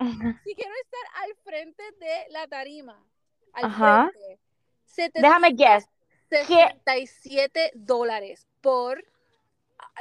Dali, 0.00 0.34
si 0.44 0.54
quiero 0.54 0.72
estar 0.82 1.00
al 1.24 1.34
frente 1.42 1.82
de 1.98 2.26
la 2.30 2.46
tarima, 2.46 3.02
al 3.54 3.64
Ajá. 3.64 4.10
frente, 4.12 4.40
Déjame 5.14 5.50
guess. 5.52 5.86
¿Qué? 6.30 6.44
767 6.46 7.72
dólares 7.74 8.46
por, 8.60 9.02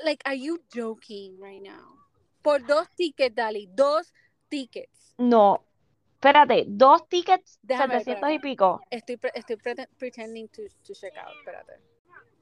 like, 0.03 0.21
are 0.25 0.39
you 0.39 0.59
joking 0.73 1.37
right 1.41 1.61
now? 1.61 1.97
Por 2.41 2.65
dos 2.65 2.87
tickets, 2.95 3.35
Dali, 3.35 3.67
dos 3.73 4.13
tickets. 4.49 5.13
No. 5.17 5.65
Espérate, 6.15 6.65
dos 6.67 7.07
tickets, 7.07 7.59
Déjame 7.61 7.95
ver, 7.95 8.03
700 8.03 8.31
y 8.31 8.39
pico. 8.39 8.81
Estoy, 8.89 9.17
estoy 9.33 9.55
prete- 9.55 9.87
pretending 9.97 10.49
to, 10.49 10.63
to 10.85 10.93
check 10.93 11.15
out, 11.17 11.33
espérate. 11.37 11.73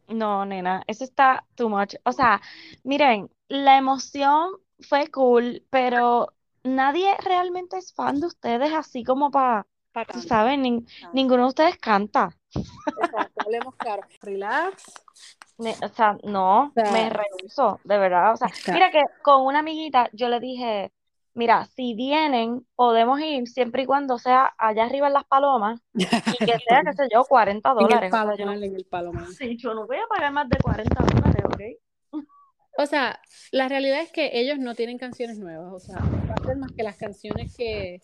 No, 0.08 0.46
nena, 0.46 0.84
eso 0.88 1.04
está 1.04 1.46
too 1.56 1.70
much. 1.70 1.96
O 2.04 2.12
sea, 2.12 2.42
miren, 2.84 3.30
la 3.50 3.78
emoción 3.78 4.52
fue 4.80 5.08
cool, 5.12 5.64
pero 5.70 6.34
nadie 6.64 7.16
realmente 7.24 7.78
es 7.78 7.94
fan 7.94 8.20
de 8.20 8.28
ustedes 8.28 8.74
así 8.74 9.04
como 9.04 9.30
para, 9.30 9.68
Pa' 9.98 10.06
tú 10.14 10.22
sabes, 10.22 10.60
nin- 10.60 10.86
ninguno 11.14 11.44
de 11.44 11.48
ustedes 11.50 11.78
canta. 11.78 12.30
Exacto, 12.54 13.42
hablemos 13.44 13.76
claro. 13.78 14.04
Relax. 14.22 14.94
Ne- 15.58 15.76
O 15.82 15.88
sea, 15.90 16.18
no, 16.24 16.66
O 16.66 16.72
sea, 16.74 16.92
me 16.92 17.10
rehuso, 17.10 17.80
de 17.84 17.98
verdad. 17.98 18.34
O 18.34 18.38
sea, 18.38 18.48
está- 18.48 18.74
mira 18.74 18.92
que 18.92 19.02
con 19.24 19.42
una 19.46 19.60
amiguita 19.60 20.08
yo 20.14 20.30
le 20.30 20.40
dije, 20.40 20.92
mira, 21.34 21.66
si 21.66 21.96
vienen, 21.96 22.64
podemos 22.76 23.20
ir 23.22 23.48
siempre 23.48 23.84
y 23.84 23.86
cuando 23.88 24.20
sea 24.20 24.54
allá 24.60 24.84
arriba 24.86 25.08
en 25.08 25.14
Las 25.14 25.26
Palomas 25.26 25.82
y 25.96 26.06
que 26.06 26.06
sea, 26.70 26.84
qué 26.84 26.94
sé 26.94 27.08
yo, 27.12 27.24
40 27.24 27.72
En 27.72 27.78
el 27.78 27.84
dólares. 27.84 28.14
O 28.14 28.16
sea, 28.16 28.24
yo 28.24 28.30
no, 28.30 28.36
palomar, 28.52 28.64
en 28.64 28.76
el 28.76 28.86
palomar. 28.86 29.28
sí, 29.30 29.58
yo 29.58 29.74
no 29.74 29.88
voy 29.88 29.98
a 29.98 30.06
pagar 30.08 30.32
más 30.32 30.48
de 30.48 30.58
40 30.60 31.04
dólares, 31.04 31.44
¿ok? 31.46 32.22
O 32.80 32.86
sea, 32.86 33.20
la 33.52 33.68
realidad 33.68 34.02
es 34.02 34.12
que 34.12 34.30
ellos 34.40 34.60
no 34.60 34.76
tienen 34.76 35.00
canciones 35.00 35.40
nuevas, 35.40 35.74
o 35.74 35.80
sea, 35.80 35.98
no 35.98 36.34
hacen 36.40 36.60
más 36.60 36.72
que 36.74 36.84
las 36.84 36.98
canciones 36.98 37.56
que 37.58 38.00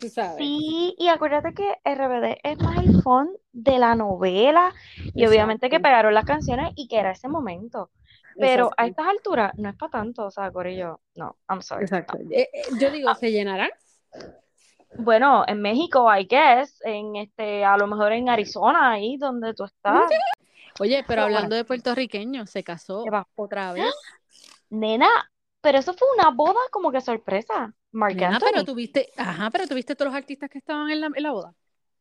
tú 0.00 0.08
sabes. 0.08 0.36
Sí, 0.38 0.94
y 0.98 1.08
acuérdate 1.08 1.54
que 1.54 1.76
RBD 1.84 2.38
es 2.42 2.58
más 2.58 2.78
el 2.78 3.02
fun 3.02 3.30
de 3.52 3.78
la 3.78 3.94
novela 3.94 4.72
y 5.14 5.26
obviamente 5.26 5.70
que 5.70 5.80
pegaron 5.80 6.14
las 6.14 6.24
canciones 6.24 6.72
y 6.74 6.88
que 6.88 6.98
era 6.98 7.12
ese 7.12 7.28
momento. 7.28 7.90
Pero 8.36 8.70
a 8.76 8.86
estas 8.86 9.06
alturas 9.06 9.52
no 9.58 9.68
es 9.68 9.76
para 9.76 9.90
tanto, 9.90 10.26
o 10.26 10.30
sea, 10.30 10.50
Corillo, 10.50 11.00
no, 11.14 11.36
I'm 11.48 11.62
sorry. 11.62 11.84
Exacto. 11.84 12.16
Eh, 12.30 12.48
eh, 12.52 12.62
yo 12.80 12.90
digo, 12.90 13.14
¿se 13.14 13.30
llenarán? 13.30 13.70
Bueno, 14.96 15.44
en 15.46 15.60
México, 15.60 16.08
I 16.12 16.24
guess, 16.24 16.80
en 16.84 17.16
este, 17.16 17.64
a 17.64 17.76
lo 17.76 17.86
mejor 17.86 18.12
en 18.12 18.28
Arizona, 18.28 18.92
ahí 18.92 19.16
donde 19.18 19.54
tú 19.54 19.64
estás. 19.64 20.10
Oye, 20.80 21.04
pero 21.06 21.22
hablando 21.22 21.54
de 21.54 21.64
puertorriqueños, 21.64 22.50
se 22.50 22.64
casó 22.64 23.04
otra 23.36 23.72
vez. 23.72 23.84
Nena, 24.70 25.08
pero 25.60 25.78
eso 25.78 25.92
fue 25.94 26.08
una 26.16 26.30
boda 26.30 26.60
como 26.70 26.90
que 26.90 27.00
sorpresa. 27.00 27.74
Marc 27.92 28.20
Nena, 28.20 28.40
pero 28.42 28.62
Anthony. 28.62 28.64
tuviste, 28.64 29.12
ajá, 29.16 29.50
pero 29.50 29.66
tuviste 29.68 29.94
todos 29.96 30.12
los 30.12 30.16
artistas 30.18 30.50
que 30.50 30.58
estaban 30.58 30.90
en 30.90 31.00
la, 31.00 31.06
en 31.14 31.22
la 31.22 31.32
boda. 31.32 31.54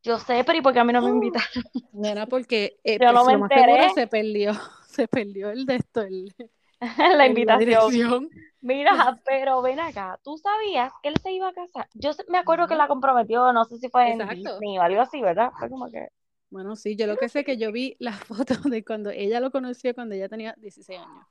Yo 0.04 0.18
sé, 0.20 0.44
pero 0.46 0.58
¿y 0.58 0.62
por 0.62 0.74
qué 0.74 0.80
a 0.80 0.84
mí 0.84 0.94
no 0.94 1.02
me 1.02 1.10
invitaron? 1.10 1.64
Nena, 1.92 2.28
porque 2.28 2.80
eh, 2.84 3.00
Yo 3.00 3.12
no 3.14 3.24
pues, 3.24 3.26
me 3.26 3.34
lo 3.34 3.40
más 3.40 3.52
seguro 3.52 3.88
enteré. 3.88 3.90
se 3.90 4.08
perdió, 4.08 4.54
se 4.88 5.08
perdió 5.08 5.50
el 5.52 5.66
de 5.66 5.76
esto, 5.76 6.02
el, 6.02 6.34
La 7.18 7.28
invitación. 7.28 8.30
Mira, 8.62 9.18
pero 9.26 9.62
ven 9.62 9.80
acá, 9.80 10.20
¿tú 10.24 10.38
sabías 10.38 10.94
que 11.02 11.10
él 11.10 11.16
se 11.22 11.32
iba 11.32 11.48
a 11.50 11.54
casar? 11.54 11.88
Yo 11.94 12.12
me 12.28 12.38
acuerdo 12.38 12.68
que 12.68 12.76
la 12.76 12.88
comprometió, 12.88 13.54
no 13.54 13.66
sé 13.66 13.78
si 13.78 13.90
fue 13.90 14.12
en 14.12 14.22
exacto. 14.22 14.36
Disney 14.60 14.78
o 14.78 14.82
algo 14.82 15.02
así, 15.02 15.22
¿verdad? 15.22 15.52
Fue 15.58 15.70
como 15.70 15.90
que, 15.90 16.10
Bueno, 16.50 16.76
sí, 16.76 16.96
yo 16.96 17.08
lo 17.08 17.18
que 17.18 17.30
sé 17.30 17.44
que 17.44 17.58
yo 17.58 17.72
vi 17.72 17.96
la 18.00 18.12
foto 18.14 18.56
de 18.70 18.84
cuando 18.84 19.10
ella 19.12 19.40
lo 19.40 19.52
conoció 19.52 19.94
cuando 19.94 20.16
ella 20.16 20.30
tenía 20.30 20.54
16 20.58 21.00
años. 21.00 21.26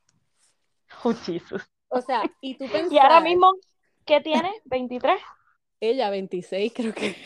oh, 1.05 1.15
Jesus. 1.15 1.63
O 1.91 2.01
sea, 2.01 2.23
y 2.41 2.57
tú 2.57 2.65
Y 2.91 2.99
ahora 2.99 3.21
mismo, 3.21 3.55
¿qué 4.09 4.21
tiene? 4.21 4.51
¿23? 4.67 5.19
ella 5.81 6.11
26 6.11 6.73
creo 6.75 6.93
que. 6.95 7.17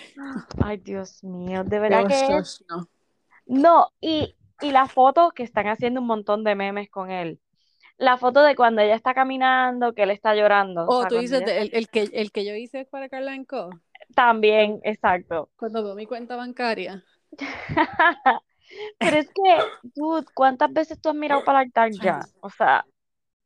Ay, 0.63 0.79
Dios 0.79 1.23
mío, 1.25 1.65
de 1.65 1.79
verdad 1.79 2.07
Dios, 2.07 2.09
que 2.09 2.15
es. 2.25 2.29
Dios, 2.29 2.65
no. 2.69 2.89
No, 3.47 3.89
y, 4.01 4.35
y 4.61 4.71
la 4.73 4.87
foto 4.89 5.31
que 5.33 5.43
están 5.43 5.67
haciendo 5.69 6.01
un 6.01 6.07
montón 6.07 6.45
de 6.45 6.55
memes 6.55 6.91
con 6.91 7.11
él. 7.11 7.41
La 7.99 8.17
foto 8.19 8.43
de 8.43 8.57
cuando 8.57 8.83
ella 8.83 8.95
está 8.97 9.15
caminando, 9.15 9.95
que 9.95 10.03
él 10.05 10.11
está 10.11 10.35
llorando. 10.35 10.83
O 10.85 10.99
Oh, 10.99 11.01
sea, 11.01 11.09
tú 11.09 11.19
dices 11.19 11.43
ella 11.43 11.59
el, 11.63 11.71
el 11.73 11.89
que, 11.89 12.03
el 12.13 12.33
que 12.33 12.45
yo 12.45 12.55
hice 12.55 12.85
para 12.87 13.09
Carla 13.09 13.35
en 13.35 13.45
Co, 13.45 13.71
También, 14.15 14.81
exacto. 14.85 15.51
cuando 15.57 15.83
veo 15.83 15.95
mi 15.95 16.07
cuenta 16.07 16.37
bancaria. 16.37 17.05
Pero 18.99 19.17
es 19.19 19.29
que, 19.29 19.59
dude, 19.95 20.27
¿cuántas 20.35 20.73
veces 20.73 21.01
tú 21.01 21.11
has 21.11 21.15
mirado 21.15 21.45
para 21.45 21.61
altar 21.61 21.91
ya? 21.93 22.21
O 22.41 22.51
sea, 22.51 22.87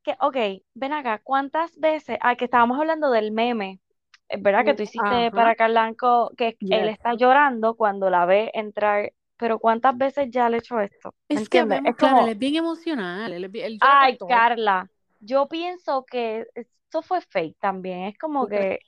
que, 0.06 0.16
ok, 0.20 0.62
ven 0.74 0.94
acá, 0.94 1.20
¿cuántas 1.24 1.76
veces? 1.78 2.18
Ah, 2.22 2.36
que 2.36 2.46
estábamos 2.46 2.78
hablando 2.80 3.10
del 3.10 3.32
meme, 3.32 3.80
es 4.28 4.42
verdad 4.42 4.64
que 4.66 4.74
tú 4.74 4.84
hiciste 4.84 5.32
Ajá, 5.32 5.32
para 5.32 5.56
Carlanco 5.56 6.32
que 6.38 6.58
él 6.70 6.88
está 6.88 7.14
llorando 7.16 7.76
cuando 7.76 8.10
la 8.10 8.26
ve 8.26 8.50
entrar, 8.54 9.12
pero 9.38 9.60
¿cuántas 9.60 9.98
veces 9.98 10.28
ya 10.30 10.50
le 10.50 10.58
he 10.58 10.60
hecho 10.60 10.80
esto? 10.80 11.14
¿Me 11.34 11.40
Es 11.40 11.48
que 11.48 11.64
entiendes? 11.64 11.80
Es 11.84 11.96
claro, 11.96 12.20
él 12.20 12.26
como, 12.26 12.28
es 12.28 12.38
bien 12.38 12.56
emocional, 12.56 13.32
él, 13.32 13.44
es 13.44 13.50
bien- 13.52 13.66
él 13.66 13.78
llora 13.80 13.98
ay. 14.00 14.18
Carla, 14.26 14.90
yo 15.20 15.48
pienso 15.48 16.04
que 16.04 16.46
esto 16.54 17.02
fue 17.02 17.20
fake 17.20 17.56
también, 17.60 18.04
es 18.04 18.18
como 18.18 18.48
que 18.48 18.80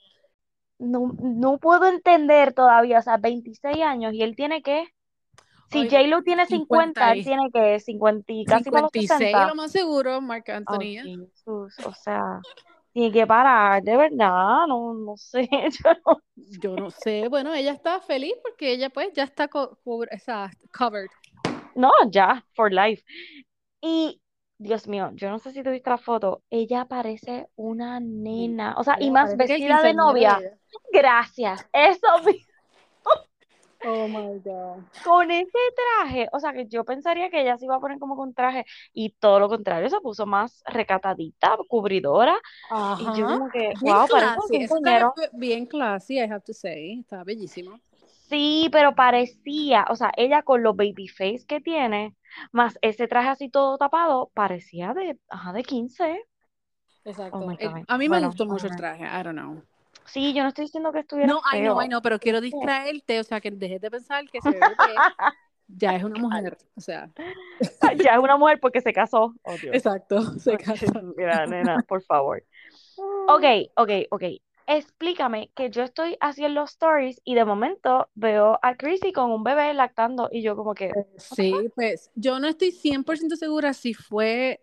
no, 0.79 1.13
no 1.21 1.59
puedo 1.59 1.87
entender 1.87 2.53
todavía, 2.53 2.99
o 2.99 3.01
sea, 3.01 3.17
26 3.17 3.81
años 3.83 4.13
y 4.13 4.23
él 4.23 4.35
tiene 4.35 4.61
que, 4.63 4.87
si 5.69 5.89
J-Lo 5.89 6.23
tiene 6.23 6.45
50, 6.45 7.01
50 7.01 7.11
él 7.13 7.23
tiene 7.23 7.49
que 7.51 7.79
50 7.79 8.33
y 8.33 8.45
casi 8.45 8.69
para 8.71 8.81
los 8.83 8.91
56 8.91 9.31
60. 9.31 9.47
lo 9.47 9.55
más 9.55 9.71
seguro, 9.71 10.21
Marc 10.21 10.49
Anthony. 10.49 10.97
Jesús, 11.01 11.75
o 11.85 11.93
sea, 11.93 12.41
tiene 12.93 13.11
que 13.11 13.27
parar, 13.27 13.83
de 13.83 13.95
verdad, 13.97 14.67
no, 14.67 14.93
no 14.93 15.15
sé, 15.17 15.47
yo 15.83 15.91
no 16.05 16.21
Yo 16.35 16.75
no 16.75 16.89
sé, 16.89 17.27
bueno, 17.27 17.53
ella 17.53 17.71
está 17.73 17.99
feliz 18.01 18.33
porque 18.43 18.71
ella 18.71 18.89
pues 18.89 19.09
ya 19.13 19.23
está 19.23 19.47
co- 19.47 19.77
covered. 19.83 21.09
No, 21.75 21.91
ya, 22.09 22.43
for 22.55 22.71
life. 22.71 23.03
Y, 23.81 24.21
Dios 24.57 24.87
mío, 24.87 25.11
yo 25.13 25.29
no 25.29 25.39
sé 25.39 25.51
si 25.51 25.63
tuviste 25.63 25.89
la 25.89 25.97
foto, 25.97 26.43
ella 26.49 26.85
parece 26.85 27.47
una 27.55 27.99
nena, 27.99 28.75
o 28.77 28.83
sea, 28.83 28.97
y 28.99 29.09
más 29.11 29.37
vestida 29.37 29.81
de 29.81 29.93
novia. 29.93 30.41
Gracias, 30.91 31.65
eso 31.71 32.07
mismo, 32.25 32.48
Oh 33.83 34.07
my 34.07 34.39
God. 34.43 34.83
con 35.03 35.31
ese 35.31 35.57
traje, 35.75 36.27
o 36.31 36.39
sea, 36.39 36.51
que 36.53 36.67
yo 36.67 36.83
pensaría 36.83 37.29
que 37.29 37.41
ella 37.41 37.57
se 37.57 37.65
iba 37.65 37.75
a 37.75 37.79
poner 37.79 37.97
como 37.99 38.15
con 38.15 38.33
traje, 38.33 38.65
y 38.93 39.11
todo 39.11 39.39
lo 39.39 39.47
contrario, 39.49 39.89
se 39.89 40.01
puso 40.01 40.25
más 40.25 40.61
recatadita, 40.67 41.57
cubridora, 41.67 42.37
y 42.99 43.05
yo 43.17 43.25
Ajá. 43.25 43.39
como 43.39 43.49
que, 43.49 43.73
Bien 43.81 43.95
wow, 43.95 44.07
parece 44.07 44.33
classy. 44.35 44.57
Quinceañero. 44.57 45.13
bien 45.33 45.65
classy, 45.65 46.15
I 46.17 46.23
have 46.23 46.41
to 46.41 46.53
say. 46.53 46.99
Está 46.99 47.23
bellísimo. 47.23 47.79
Sí, 48.29 48.69
pero 48.71 48.93
parecía, 48.93 49.85
o 49.89 49.95
sea, 49.95 50.11
ella 50.15 50.43
con 50.43 50.61
los 50.61 50.75
baby 50.75 51.07
face 51.07 51.45
que 51.47 51.61
tiene, 51.61 52.15
más 52.51 52.77
ese 52.81 53.07
traje 53.07 53.29
así 53.29 53.49
todo 53.49 53.77
tapado, 53.77 54.29
parecía 54.35 54.93
de, 54.93 55.17
ajá, 55.29 55.51
de 55.53 55.63
15. 55.63 56.25
Oh 57.05 57.09
Exacto. 57.09 57.39
God. 57.39 57.83
a 57.87 57.97
mí 57.97 58.07
me 58.07 58.07
Bueno, 58.09 58.27
gustó 58.27 58.45
mucho 58.45 58.67
el 58.67 58.73
ajá. 58.73 58.77
traje, 58.77 59.03
I 59.03 59.23
don't 59.23 59.31
know. 59.39 59.63
Sí, 60.05 60.33
yo 60.33 60.43
no 60.43 60.49
estoy 60.49 60.65
diciendo 60.65 60.91
que 60.91 60.99
estuviera 60.99 61.33
No, 61.33 61.41
know, 61.51 61.81
I 61.81 61.85
feo. 61.85 61.87
know, 61.87 62.01
pero 62.01 62.19
quiero 62.19 62.41
distraerte, 62.41 63.19
o 63.19 63.23
sea, 63.23 63.41
que 63.41 63.51
dejes 63.51 63.81
de 63.81 63.91
pensar 63.91 64.25
que 64.29 64.41
se 64.41 64.49
ve 64.49 64.75
que 64.79 64.95
ya 65.67 65.95
es 65.95 66.03
una 66.03 66.17
mujer, 66.17 66.57
o 66.75 66.81
sea, 66.81 67.11
Ya 67.97 68.13
es 68.13 68.19
una 68.19 68.37
mujer 68.37 68.59
porque 68.59 68.81
se 68.81 68.93
casó. 68.93 69.33
Oh, 69.43 69.57
Dios. 69.57 69.77
exacto, 69.77 70.21
se 70.39 70.57
casó. 70.57 70.85
Mira, 71.17 71.45
nena, 71.47 71.81
por 71.87 72.01
favor. 72.03 72.43
Ok, 73.27 73.43
ok, 73.75 73.89
ok. 74.11 74.23
Explícame 74.67 75.51
que 75.55 75.69
yo 75.71 75.83
estoy 75.83 76.17
haciendo 76.21 76.61
los 76.61 76.71
stories 76.71 77.21
y 77.23 77.33
de 77.35 77.45
momento 77.45 78.09
veo 78.13 78.59
a 78.61 78.75
Chrissy 78.75 79.13
con 79.13 79.31
un 79.31 79.43
bebé 79.43 79.73
lactando 79.73 80.29
y 80.31 80.43
yo 80.43 80.55
como 80.55 80.75
que, 80.75 80.91
Sí, 81.17 81.71
pues 81.75 82.11
yo 82.15 82.39
no 82.39 82.47
estoy 82.47 82.71
100% 82.71 83.35
segura 83.35 83.73
si 83.73 83.93
fue, 83.93 84.61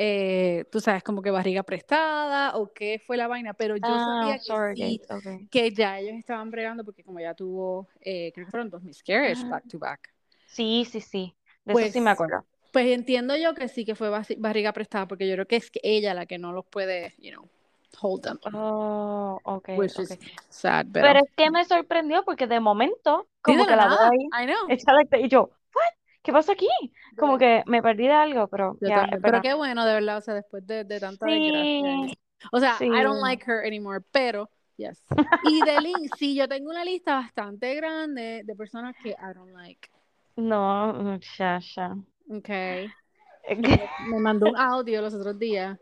eh, 0.00 0.64
tú 0.70 0.78
sabes, 0.80 1.02
como 1.02 1.22
que 1.22 1.30
barriga 1.32 1.64
prestada 1.64 2.56
o 2.56 2.72
qué 2.72 3.02
fue 3.04 3.16
la 3.16 3.26
vaina, 3.26 3.52
pero 3.52 3.76
yo 3.76 3.82
ah, 3.82 3.98
sabía 3.98 4.34
que 4.34 4.40
sí, 4.40 4.44
surrogate, 4.44 5.00
ok. 5.10 5.50
que 5.50 5.70
ya 5.72 5.98
ellos 5.98 6.14
estaban 6.16 6.50
bregando 6.52 6.84
porque 6.84 7.02
como 7.02 7.18
ya 7.18 7.34
tuvo, 7.34 7.88
eh, 8.00 8.30
creo 8.32 8.46
que 8.46 8.50
fueron 8.50 8.70
dos 8.70 8.82
miscarriages 8.84 9.42
Ah. 9.44 9.48
back 9.50 9.68
to 9.68 9.78
back. 9.80 10.14
Sí, 10.46 10.86
sí, 10.88 11.00
sí. 11.00 11.34
De 11.64 11.72
eso 11.74 11.92
sí 11.92 12.00
me 12.00 12.10
Pues, 12.10 12.12
acuerdo. 12.12 12.46
pues 12.72 12.86
entiendo 12.86 13.36
yo 13.36 13.54
que 13.54 13.66
sí 13.68 13.84
que 13.84 13.96
fue 13.96 14.08
barriga 14.38 14.72
prestada 14.72 15.08
porque 15.08 15.26
yo 15.26 15.34
creo 15.34 15.46
que 15.46 15.56
es 15.56 15.70
que 15.70 15.80
ella 15.82 16.14
la 16.14 16.26
que 16.26 16.38
no 16.38 16.52
los 16.52 16.64
puede, 16.66 17.14
you 17.18 17.32
know. 17.32 17.48
hold 18.00 18.22
them. 18.22 18.38
Oh, 18.54 19.38
ok, 19.42 19.68
Which 19.76 19.98
ok. 19.98 20.10
is 20.12 20.18
sad, 20.48 20.86
pero. 20.92 21.06
Pero 21.08 21.20
es 21.24 21.32
que 21.36 21.50
me 21.50 21.64
sorprendió 21.64 22.24
porque 22.24 22.46
de 22.46 22.60
momento, 22.60 23.26
Sí, 23.28 23.40
como 23.42 23.58
de 23.58 23.64
que 23.66 23.76
la 23.76 23.88
la 23.88 24.10
ahí, 24.10 24.44
I 24.44 24.46
know. 24.46 25.20
y 25.20 25.28
yo. 25.28 25.50
¿Qué 26.22 26.32
pasa 26.32 26.52
aquí? 26.52 26.68
Como 27.18 27.34
Sí. 27.34 27.44
que 27.44 27.62
me 27.66 27.82
perdí 27.82 28.06
de 28.06 28.12
algo, 28.12 28.48
pero 28.48 28.76
ya, 28.80 29.08
Pero 29.22 29.40
qué 29.40 29.54
bueno, 29.54 29.84
de 29.84 29.94
verdad, 29.94 30.18
o 30.18 30.20
sea, 30.20 30.34
después 30.34 30.66
de, 30.66 30.84
de 30.84 31.00
tanta. 31.00 31.26
Sí, 31.26 32.12
O 32.52 32.60
sea, 32.60 32.76
I 32.80 33.02
don't 33.02 33.16
sí. 33.16 33.22
like 33.22 33.44
her 33.50 33.64
anymore, 33.64 34.00
pero, 34.12 34.50
yes. 34.76 35.02
Y 35.44 35.62
de 35.62 35.80
Lynn, 35.80 36.08
sí, 36.18 36.34
yo 36.34 36.48
tengo 36.48 36.70
una 36.70 36.84
lista 36.84 37.14
bastante 37.14 37.74
grande 37.74 38.42
de 38.44 38.54
personas 38.54 38.94
que 39.02 39.10
I 39.10 39.34
don't 39.34 39.52
like. 39.52 39.88
No, 40.36 40.92
muchacha. 40.94 41.96
Okay. 42.30 42.88
Me, 43.56 43.88
me 44.10 44.20
mandó 44.20 44.50
un 44.50 44.56
audio 44.56 45.00
los 45.00 45.14
otros 45.14 45.38
días 45.38 45.78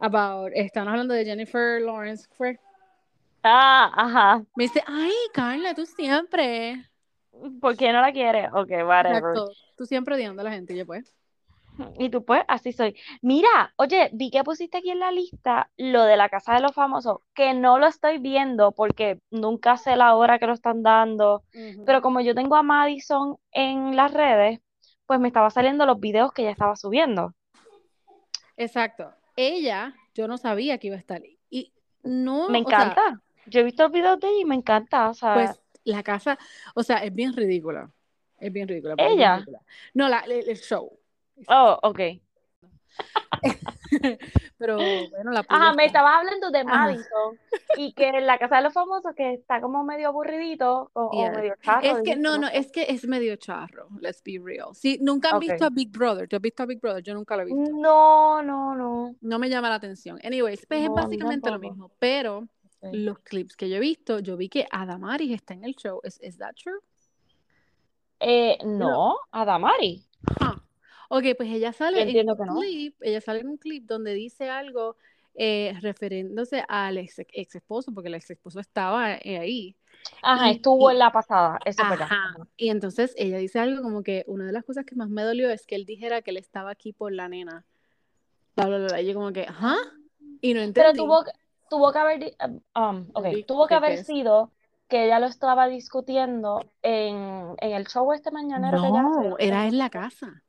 about, 0.00 0.50
están 0.54 0.88
hablando 0.88 1.14
de 1.14 1.24
Jennifer 1.24 1.80
Lawrence, 1.80 2.26
fue. 2.36 2.58
Ah, 3.44 3.90
ajá. 3.96 4.44
Me 4.56 4.64
dice, 4.64 4.82
ay, 4.86 5.12
Carla, 5.32 5.74
tú 5.74 5.86
siempre. 5.86 6.84
¿Por 7.60 7.76
qué 7.76 7.92
no 7.92 8.00
la 8.00 8.12
quieres? 8.12 8.48
Ok, 8.52 8.70
whatever. 8.86 9.16
Exacto. 9.16 9.52
Tú 9.76 9.86
siempre 9.86 10.14
odiando 10.14 10.42
a 10.42 10.44
la 10.44 10.52
gente, 10.52 10.76
yo 10.76 10.86
pues. 10.86 11.14
Y 11.98 12.10
tú 12.10 12.24
pues, 12.24 12.42
así 12.48 12.72
soy. 12.72 12.96
Mira, 13.22 13.72
oye, 13.76 14.10
vi 14.12 14.30
que 14.30 14.44
pusiste 14.44 14.78
aquí 14.78 14.90
en 14.90 14.98
la 14.98 15.10
lista 15.10 15.70
lo 15.76 16.04
de 16.04 16.16
la 16.16 16.28
Casa 16.28 16.54
de 16.54 16.60
los 16.60 16.72
Famosos, 16.72 17.20
que 17.34 17.54
no 17.54 17.78
lo 17.78 17.86
estoy 17.86 18.18
viendo 18.18 18.72
porque 18.72 19.20
nunca 19.30 19.76
sé 19.78 19.96
la 19.96 20.14
hora 20.14 20.38
que 20.38 20.46
lo 20.46 20.52
están 20.52 20.82
dando, 20.82 21.44
pero 21.86 22.02
como 22.02 22.20
yo 22.20 22.34
tengo 22.34 22.56
a 22.56 22.62
Madison 22.62 23.36
en 23.52 23.96
las 23.96 24.12
redes, 24.12 24.60
pues 25.06 25.18
me 25.18 25.28
estaba 25.28 25.50
saliendo 25.50 25.86
los 25.86 25.98
videos 25.98 26.32
que 26.32 26.42
ella 26.42 26.50
estaba 26.50 26.76
subiendo. 26.76 27.34
Exacto. 28.56 29.10
Ella, 29.36 29.94
yo 30.14 30.28
no 30.28 30.36
sabía 30.36 30.76
que 30.76 30.88
iba 30.88 30.96
a 30.96 31.00
estar. 31.00 31.22
Y 31.48 31.72
no, 32.02 32.50
Me 32.50 32.60
o 32.60 32.68
sea, 32.68 32.82
encanta. 32.82 33.20
Yo 33.46 33.60
he 33.60 33.64
visto 33.64 33.82
los 33.84 33.92
videos 33.92 34.20
de 34.20 34.28
ella 34.28 34.40
y 34.40 34.44
me 34.44 34.54
encanta, 34.54 35.08
o 35.08 35.14
sea, 35.14 35.34
pues 35.34 35.61
la 35.84 36.02
casa, 36.02 36.38
o 36.74 36.82
sea, 36.82 36.98
es 36.98 37.14
bien 37.14 37.32
ridícula. 37.34 37.90
Es 38.38 38.52
bien 38.52 38.66
ridícula. 38.68 38.94
es 38.98 39.12
ella. 39.12 39.34
ridícula. 39.36 39.60
No, 39.94 40.08
la, 40.08 40.20
el, 40.20 40.48
el 40.48 40.56
show. 40.58 40.98
Oh, 41.48 41.78
ok. 41.82 42.00
Pero 44.58 45.08
bueno, 45.10 45.32
la 45.32 45.44
Ajá, 45.48 45.74
me 45.74 45.84
está. 45.84 45.98
estaba 45.98 46.18
hablando 46.18 46.50
de 46.50 46.58
Ajá. 46.60 46.66
Madison 46.86 47.38
y 47.76 47.92
que 47.92 48.08
en 48.08 48.26
la 48.26 48.38
Casa 48.38 48.56
de 48.56 48.62
los 48.62 48.72
Famosos 48.72 49.14
que 49.14 49.34
está 49.34 49.60
como 49.60 49.84
medio 49.84 50.08
aburridito 50.08 50.90
o, 50.92 51.02
o 51.06 51.12
Yes. 51.12 51.36
medio 51.36 51.54
charro, 51.62 51.80
Es 51.98 52.02
que 52.02 52.16
no, 52.16 52.38
no 52.38 52.48
es 52.48 52.70
que 52.70 52.82
es 52.88 53.06
medio 53.06 53.36
charro. 53.36 53.88
Let's 54.00 54.22
be 54.22 54.38
real. 54.42 54.74
Sí, 54.74 54.98
nunca 55.00 55.30
han 55.30 55.36
Ok. 55.36 55.40
visto 55.42 55.64
a 55.64 55.70
Big 55.70 55.90
Brother. 55.90 56.28
¿Tú 56.28 56.36
has 56.36 56.42
visto 56.42 56.62
a 56.62 56.66
Big 56.66 56.80
Brother? 56.80 57.02
Yo 57.02 57.14
nunca 57.14 57.36
lo 57.36 57.42
he 57.42 57.44
visto. 57.46 57.60
No, 57.72 58.42
no, 58.42 58.74
no. 58.74 59.14
No 59.20 59.38
me 59.38 59.48
llama 59.48 59.68
la 59.68 59.76
atención. 59.76 60.18
Anyways, 60.22 60.64
pues 60.66 60.80
es 60.82 60.88
No, 60.88 60.94
mí 60.96 61.02
básicamente 61.02 61.50
lo 61.50 61.58
mismo. 61.58 61.90
Pero 61.98 62.46
Sí. 62.82 62.88
los 62.98 63.18
clips 63.20 63.56
que 63.56 63.68
yo 63.70 63.76
he 63.76 63.80
visto, 63.80 64.18
yo 64.18 64.36
vi 64.36 64.48
que 64.48 64.66
Adamaris 64.70 65.32
está 65.32 65.54
en 65.54 65.64
el 65.64 65.74
show. 65.76 66.00
¿Es 66.02 66.20
is 66.22 66.36
that 66.38 66.54
true? 66.54 66.80
Eh, 68.20 68.58
No. 68.64 68.88
no, 68.88 69.16
Adamari. 69.30 70.04
Huh. 70.40 70.60
Ok, 71.08 71.24
pues 71.36 71.48
ella 71.50 71.72
sale 71.72 72.02
en 72.02 72.28
un 72.30 72.36
no. 72.46 72.56
clip, 72.60 72.96
ella 73.02 73.20
sale 73.20 73.40
en 73.40 73.48
un 73.48 73.56
clip 73.58 73.84
donde 73.84 74.14
dice 74.14 74.48
algo 74.48 74.96
eh, 75.34 75.74
refiriéndose 75.80 76.64
al 76.68 76.98
ex, 76.98 77.18
ex 77.18 77.54
esposo, 77.54 77.92
porque 77.92 78.08
el 78.08 78.14
ex 78.14 78.30
esposo 78.30 78.60
estaba 78.60 79.14
eh, 79.16 79.38
ahí. 79.38 79.76
Ajá, 80.22 80.48
Y, 80.48 80.56
estuvo 80.56 80.90
y, 80.90 80.94
en 80.94 80.98
la 80.98 81.12
pasada, 81.12 81.58
eso 81.64 81.82
ajá, 81.84 82.34
y 82.56 82.70
entonces 82.70 83.14
ella 83.16 83.38
dice 83.38 83.58
algo 83.60 83.82
como 83.82 84.02
que 84.02 84.24
una 84.26 84.44
de 84.46 84.52
las 84.52 84.64
cosas 84.64 84.84
que 84.84 84.96
más 84.96 85.08
me 85.08 85.22
dolió 85.22 85.50
es 85.50 85.66
que 85.66 85.74
él 85.76 85.84
dijera 85.86 86.22
que 86.22 86.32
él 86.32 86.36
estaba 86.38 86.70
aquí 86.70 86.92
por 86.92 87.12
la 87.12 87.28
nena. 87.28 87.64
Bla, 88.56 88.66
bla, 88.66 88.78
bla. 88.78 89.00
Y 89.00 89.06
yo 89.06 89.14
como 89.14 89.32
que, 89.32 89.42
¿ajá? 89.42 89.76
Y 90.40 90.54
no 90.54 90.60
Pero 90.60 90.64
entendí. 90.88 90.98
tuvo, 90.98 91.24
que- 91.24 91.30
tuvo 91.72 91.90
que 91.90 91.98
haber, 91.98 92.18
di- 92.20 92.36
um, 92.76 93.06
tuvo 93.46 93.66
que 93.66 93.74
haber 93.74 93.96
sido 93.96 94.52
que 94.88 95.06
ella 95.06 95.18
lo 95.18 95.26
estaba 95.26 95.68
discutiendo 95.68 96.60
en, 96.82 97.54
en 97.58 97.72
el 97.72 97.86
show 97.86 98.12
este 98.12 98.30
mañanero 98.30 98.78
que 98.78 98.88
ella 98.88 99.00
hace. 99.06 99.22
No, 99.22 99.36
que 99.38 99.48
era 99.48 99.66
en 99.66 99.78
la 99.78 99.88
casa, 99.90 100.42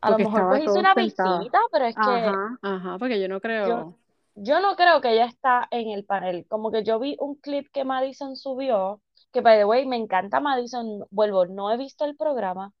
A 0.00 0.10
lo 0.10 0.18
mejor 0.18 0.46
pues 0.48 0.62
hizo 0.62 0.78
una 0.78 0.94
sentado. 0.94 1.40
visita, 1.40 1.58
pero 1.72 1.86
es 1.86 1.96
que 1.96 2.22
Ajá, 2.22 2.58
ajá, 2.62 2.98
porque 2.98 3.20
yo 3.20 3.28
no 3.28 3.40
creo. 3.40 3.98
yo 4.36 4.60
no 4.60 4.76
creo 4.76 5.00
que 5.00 5.10
ella 5.12 5.26
está 5.26 5.66
en 5.70 5.88
el 5.90 6.04
panel. 6.04 6.46
Como 6.48 6.70
que 6.70 6.84
yo 6.84 6.98
vi 7.00 7.16
un 7.18 7.34
clip 7.36 7.66
que 7.72 7.84
Madison 7.84 8.36
subió, 8.36 9.00
que 9.32 9.40
by 9.40 9.58
the 9.58 9.64
way, 9.64 9.86
me 9.86 9.96
encanta 9.96 10.40
Madison, 10.40 11.04
vuelvo, 11.10 11.46
no 11.46 11.72
he 11.72 11.76
visto 11.76 12.04
el 12.04 12.16
programa, 12.16 12.72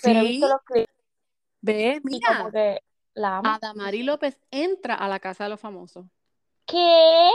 pero 0.00 0.20
he 0.20 0.24
visto 0.24 0.46
Sí, 0.46 0.48
los 0.48 0.62
clips 0.64 0.92
ve, 1.62 2.00
y 2.10 2.20
como 2.22 2.44
mira, 2.44 2.52
que 2.52 2.80
la 3.14 3.38
amo. 3.38 3.50
Adamari 3.54 4.02
López 4.02 4.40
entra 4.50 4.94
a 4.94 5.08
la 5.08 5.20
casa 5.20 5.44
de 5.44 5.50
los 5.50 5.60
famosos. 5.60 6.06
¿Qué? 6.66 7.30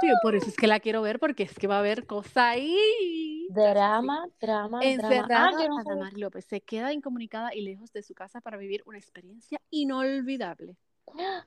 Tío, 0.00 0.14
por 0.22 0.34
eso 0.34 0.46
es 0.48 0.56
que 0.56 0.66
la 0.66 0.80
quiero 0.80 1.02
ver, 1.02 1.18
porque 1.18 1.44
es 1.44 1.54
que 1.54 1.66
va 1.66 1.76
a 1.76 1.80
haber 1.80 2.06
cosa 2.06 2.50
ahí. 2.50 3.46
Drama, 3.50 4.26
drama, 4.40 4.80
drama. 4.80 4.80
Ah, 4.80 4.84
Encerrada, 4.84 5.50
yo 5.62 5.68
no. 5.68 5.78
Adamari 5.78 6.16
López 6.20 6.44
se 6.44 6.60
queda 6.60 6.92
incomunicada 6.92 7.54
y 7.54 7.62
lejos 7.62 7.92
de 7.92 8.02
su 8.02 8.14
casa 8.14 8.40
para 8.40 8.56
vivir 8.56 8.82
una 8.86 8.98
experiencia 8.98 9.58
inolvidable. 9.70 10.76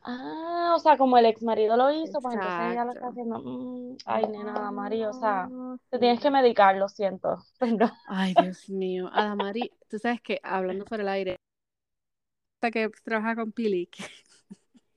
Ah, 0.04 0.74
o 0.76 0.80
sea, 0.80 0.98
como 0.98 1.18
el 1.18 1.26
ex 1.26 1.42
marido 1.44 1.76
lo 1.76 1.92
hizo, 1.92 2.22
pues 2.22 2.36
entonces 2.36 2.72
ella 2.72 2.86
lo 2.86 2.92
está 2.92 3.08
haciendo. 3.08 3.40
Mm, 3.40 3.98
ay, 4.06 4.28
nena, 4.28 4.72
Mari, 4.72 5.04
o 5.04 5.14
sea, 5.14 5.50
Ah, 5.52 5.76
te 5.90 6.00
tienes 6.00 6.22
que 6.22 6.32
medicar, 6.32 6.76
lo 6.78 6.88
siento. 6.88 7.44
Ay, 8.08 8.34
Dios 8.40 8.70
mío. 8.70 9.10
Adamari, 9.12 9.72
tú 9.90 10.00
sabes 10.00 10.22
que 10.22 10.40
hablando 10.44 10.86
fuera 10.86 11.04
del 11.04 11.14
aire, 11.14 11.38
esta 12.56 12.72
que 12.72 12.90
trabaja 13.04 13.36
con 13.36 13.52
Pili, 13.52 13.90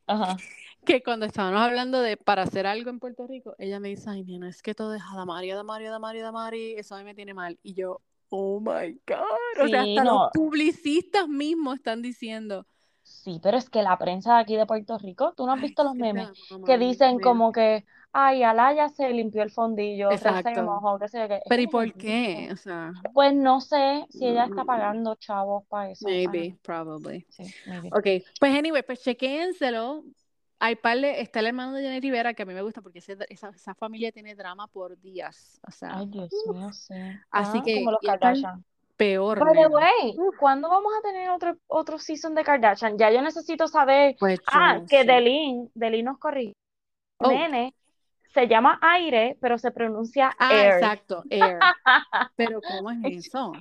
Ajá. 0.06 0.36
Que 0.84 1.02
cuando 1.02 1.26
estábamos 1.26 1.60
hablando 1.60 2.00
de 2.00 2.16
para 2.16 2.42
hacer 2.42 2.66
algo 2.66 2.90
en 2.90 2.98
Puerto 2.98 3.26
Rico, 3.26 3.54
ella 3.58 3.80
me 3.80 3.88
dice, 3.88 4.10
ay, 4.10 4.24
nena, 4.24 4.48
es 4.48 4.62
que 4.62 4.74
todo 4.74 4.94
es 4.94 5.02
Adamari, 5.02 5.50
Adamari, 5.50 5.86
Adamari, 5.86 6.20
Adamari, 6.20 6.72
eso 6.74 6.94
a 6.94 6.98
mí 6.98 7.04
me 7.04 7.14
tiene 7.14 7.34
mal. 7.34 7.58
Y 7.62 7.74
yo, 7.74 8.00
oh 8.30 8.60
my 8.60 8.98
God. 9.06 9.64
O 9.64 9.68
sea, 9.68 9.82
hasta 9.82 10.04
los 10.04 10.30
publicistas 10.32 11.28
mismos 11.28 11.76
están 11.76 12.02
diciendo, 12.02 12.66
sí, 13.02 13.40
pero 13.42 13.58
es 13.58 13.68
que 13.68 13.82
la 13.82 13.98
prensa 13.98 14.34
de 14.34 14.40
aquí 14.40 14.56
de 14.56 14.66
Puerto 14.66 14.98
Rico, 14.98 15.34
tú 15.36 15.46
no 15.46 15.52
has 15.52 15.60
visto 15.60 15.84
los 15.84 15.94
memes 15.94 16.28
que 16.64 16.78
dicen 16.78 17.16
mira. 17.16 17.30
como 17.30 17.52
que, 17.52 17.84
ay, 18.12 18.42
Alaya 18.42 18.88
se 18.88 19.10
limpió 19.10 19.42
el 19.42 19.50
fondillo, 19.50 20.08
Rey 20.08 20.18
se 20.18 20.30
Exacto. 20.30 20.62
mojó, 20.62 20.98
qué 20.98 21.08
sé 21.08 21.20
yo 21.20 21.28
qué. 21.28 21.36
Es 21.36 21.42
Pero 21.48 21.62
¿y 21.62 21.66
por 21.66 21.92
¿qué? 21.94 22.48
O 22.52 22.56
sea, 22.56 22.92
Pues 23.12 23.34
no 23.34 23.60
sé 23.60 24.06
si 24.10 24.26
ella 24.26 24.44
está 24.44 24.64
mm, 24.64 24.66
pagando 24.66 25.14
chavos 25.16 25.64
para 25.68 25.90
eso. 25.90 26.08
Maybe, 26.08 26.56
probably. 26.62 27.26
Sí, 27.28 27.44
maybe. 27.66 27.88
Ok, 27.88 28.24
pues 28.38 28.54
anyway, 28.56 28.82
pues 28.82 29.02
chequéenselo. 29.02 30.04
Hay 30.60 30.76
par 30.76 30.98
de- 30.98 31.20
está 31.22 31.40
el 31.40 31.46
hermano 31.46 31.72
de 31.72 31.82
Jenny 31.82 32.00
Rivera 32.00 32.34
que 32.34 32.42
a 32.42 32.46
mí 32.46 32.52
me 32.52 32.60
gusta 32.62 32.82
porque 32.82 32.98
ese- 32.98 33.16
esa, 33.30 33.48
esa 33.48 33.74
familia 33.74 34.12
tiene 34.12 34.34
drama 34.34 34.66
por 34.68 34.98
días. 35.00 35.58
O 35.66 35.70
sea, 35.70 35.96
Ay, 35.96 36.06
Dios 36.06 36.30
mío, 36.46 36.70
sí. 36.72 36.94
Así 37.30 37.58
Está 37.58 37.64
que, 37.64 37.74
como 37.76 37.90
los 37.92 38.00
Kardashian. 38.00 38.64
peor, 38.96 39.38
By 39.38 39.54
the 39.54 39.66
way, 39.68 40.14
Uf, 40.18 40.36
¿cuándo 40.38 40.68
vamos 40.68 40.92
a 40.98 41.02
tener 41.02 41.30
otro, 41.30 41.56
otro 41.66 41.98
season 41.98 42.34
de 42.34 42.44
Kardashian? 42.44 42.98
Ya 42.98 43.10
yo 43.10 43.22
necesito 43.22 43.66
saber. 43.66 44.16
pues 44.18 44.38
Ah, 44.46 44.78
que. 44.86 45.04
Delin, 45.04 45.70
Delin 45.74 46.04
nos 46.04 46.18
corrigió. 46.18 46.54
Oh, 47.18 47.28
Nene 47.28 47.74
se 48.34 48.46
llama 48.46 48.78
aire, 48.82 49.36
pero 49.40 49.58
se 49.58 49.70
pronuncia 49.70 50.30
ah, 50.38 50.54
air. 50.54 50.74
exacto, 50.74 51.24
Air. 51.30 51.58
Pero 52.36 52.60
¿cómo 52.62 52.90
es 52.90 53.26
eso? 53.26 53.52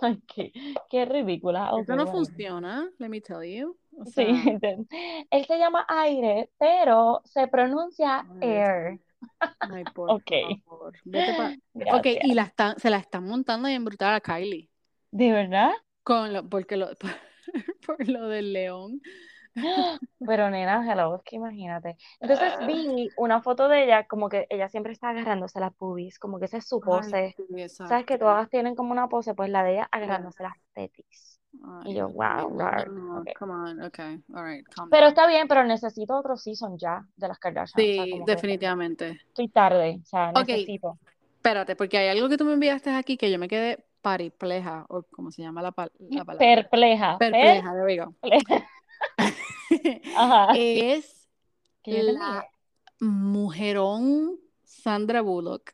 Ay, 0.00 0.20
qué, 0.26 0.52
qué 0.90 1.04
ridícula. 1.04 1.70
Eso 1.80 1.96
no 1.96 2.06
funciona, 2.06 2.88
let 2.98 3.08
me 3.08 3.20
tell 3.20 3.42
you. 3.42 3.76
O 4.04 4.04
Sí, 4.04 4.12
sea, 4.12 4.50
él 5.30 5.44
se 5.46 5.58
llama 5.58 5.86
aire, 5.88 6.50
pero 6.58 7.22
se 7.24 7.48
pronuncia 7.48 8.28
ay, 8.28 8.40
air. 8.40 9.00
Ay, 9.68 9.86
por 9.86 10.16
Ok, 10.16 10.30
favor. 10.40 10.92
Vete 11.04 11.34
pa... 11.34 11.54
Ok, 11.90 12.06
gracias. 12.06 12.26
y 12.28 12.34
la 12.34 12.44
están, 12.44 12.78
se 12.78 12.90
la 12.90 12.98
están 12.98 13.24
montando 13.26 13.68
y 13.68 13.72
en 13.74 13.84
brutal 13.84 14.14
a 14.14 14.20
Kylie. 14.20 14.70
¿De 15.12 15.32
verdad? 15.32 15.72
Con 16.02 16.32
lo, 16.32 16.48
porque 16.48 16.76
lo, 16.76 16.88
por 17.86 18.08
lo 18.08 18.28
del 18.28 18.52
león. 18.52 19.00
Pero 20.26 20.50
nena, 20.50 20.82
hello, 20.90 21.16
es 21.16 21.22
que 21.24 21.36
imagínate. 21.36 21.96
Entonces 22.20 22.54
Ah, 22.54 22.60
vi 22.60 23.12
una 23.16 23.42
foto 23.42 23.68
de 23.68 23.84
ella, 23.84 24.06
como 24.06 24.28
que 24.28 24.46
ella 24.50 24.68
siempre 24.68 24.92
está 24.92 25.10
agarrándose 25.10 25.60
las 25.60 25.76
boobies, 25.76 26.18
como 26.18 26.38
que 26.38 26.46
esa 26.46 26.58
es 26.58 26.68
su 26.68 26.82
Ay, 26.82 27.16
pose. 27.22 27.36
sí, 27.36 27.44
Sabes 27.82 28.06
que 28.06 28.18
todas 28.18 28.48
tienen 28.50 28.74
como 28.74 28.92
una 28.92 29.08
pose, 29.08 29.34
pues 29.34 29.50
la 29.50 29.62
de 29.64 29.72
ella 29.74 29.88
agarrándose 29.92 30.42
las 30.42 30.54
tetis. 30.72 31.33
Y 31.86 31.94
yo, 31.94 32.08
wow, 32.08 32.48
come 33.38 33.52
on, 33.52 33.82
okay, 33.82 34.20
all 34.34 34.44
right, 34.44 34.66
calm 34.68 34.90
Pero 34.90 35.02
down. 35.06 35.08
está 35.10 35.26
bien, 35.26 35.48
pero 35.48 35.64
necesito 35.64 36.16
otro 36.16 36.36
season 36.36 36.76
ya 36.78 37.04
de 37.16 37.28
las 37.28 37.38
Kardashian. 37.38 37.82
O 37.82 37.84
sea, 37.94 38.04
Sí, 38.04 38.22
que 38.26 38.32
definitivamente. 38.32 39.20
estoy 39.28 39.48
tarde, 39.48 40.00
o 40.02 40.06
sea, 40.06 40.30
Ok, 40.30 40.48
necesito. 40.48 40.98
espérate, 41.36 41.76
porque 41.76 41.98
hay 41.98 42.08
algo 42.08 42.28
que 42.28 42.36
tú 42.36 42.44
me 42.44 42.52
enviaste 42.54 42.90
aquí 42.90 43.16
que 43.16 43.30
yo 43.30 43.38
me 43.38 43.48
quedé 43.48 43.84
paripleja, 44.02 44.84
o 44.88 45.02
como 45.04 45.30
se 45.30 45.42
llama 45.42 45.62
la, 45.62 45.72
pal- 45.72 45.90
la 45.98 46.24
palabra. 46.24 46.38
Perpleja, 46.38 47.18
Perpleja, 47.18 47.72
there 47.72 47.84
we 47.84 47.96
go. 47.96 48.14
perpleja. 48.20 48.66
Ajá. 50.16 50.52
Es 50.56 51.26
la 51.86 52.46
mujerón 53.00 54.38
Sandra 54.64 55.20
Bullock. 55.22 55.72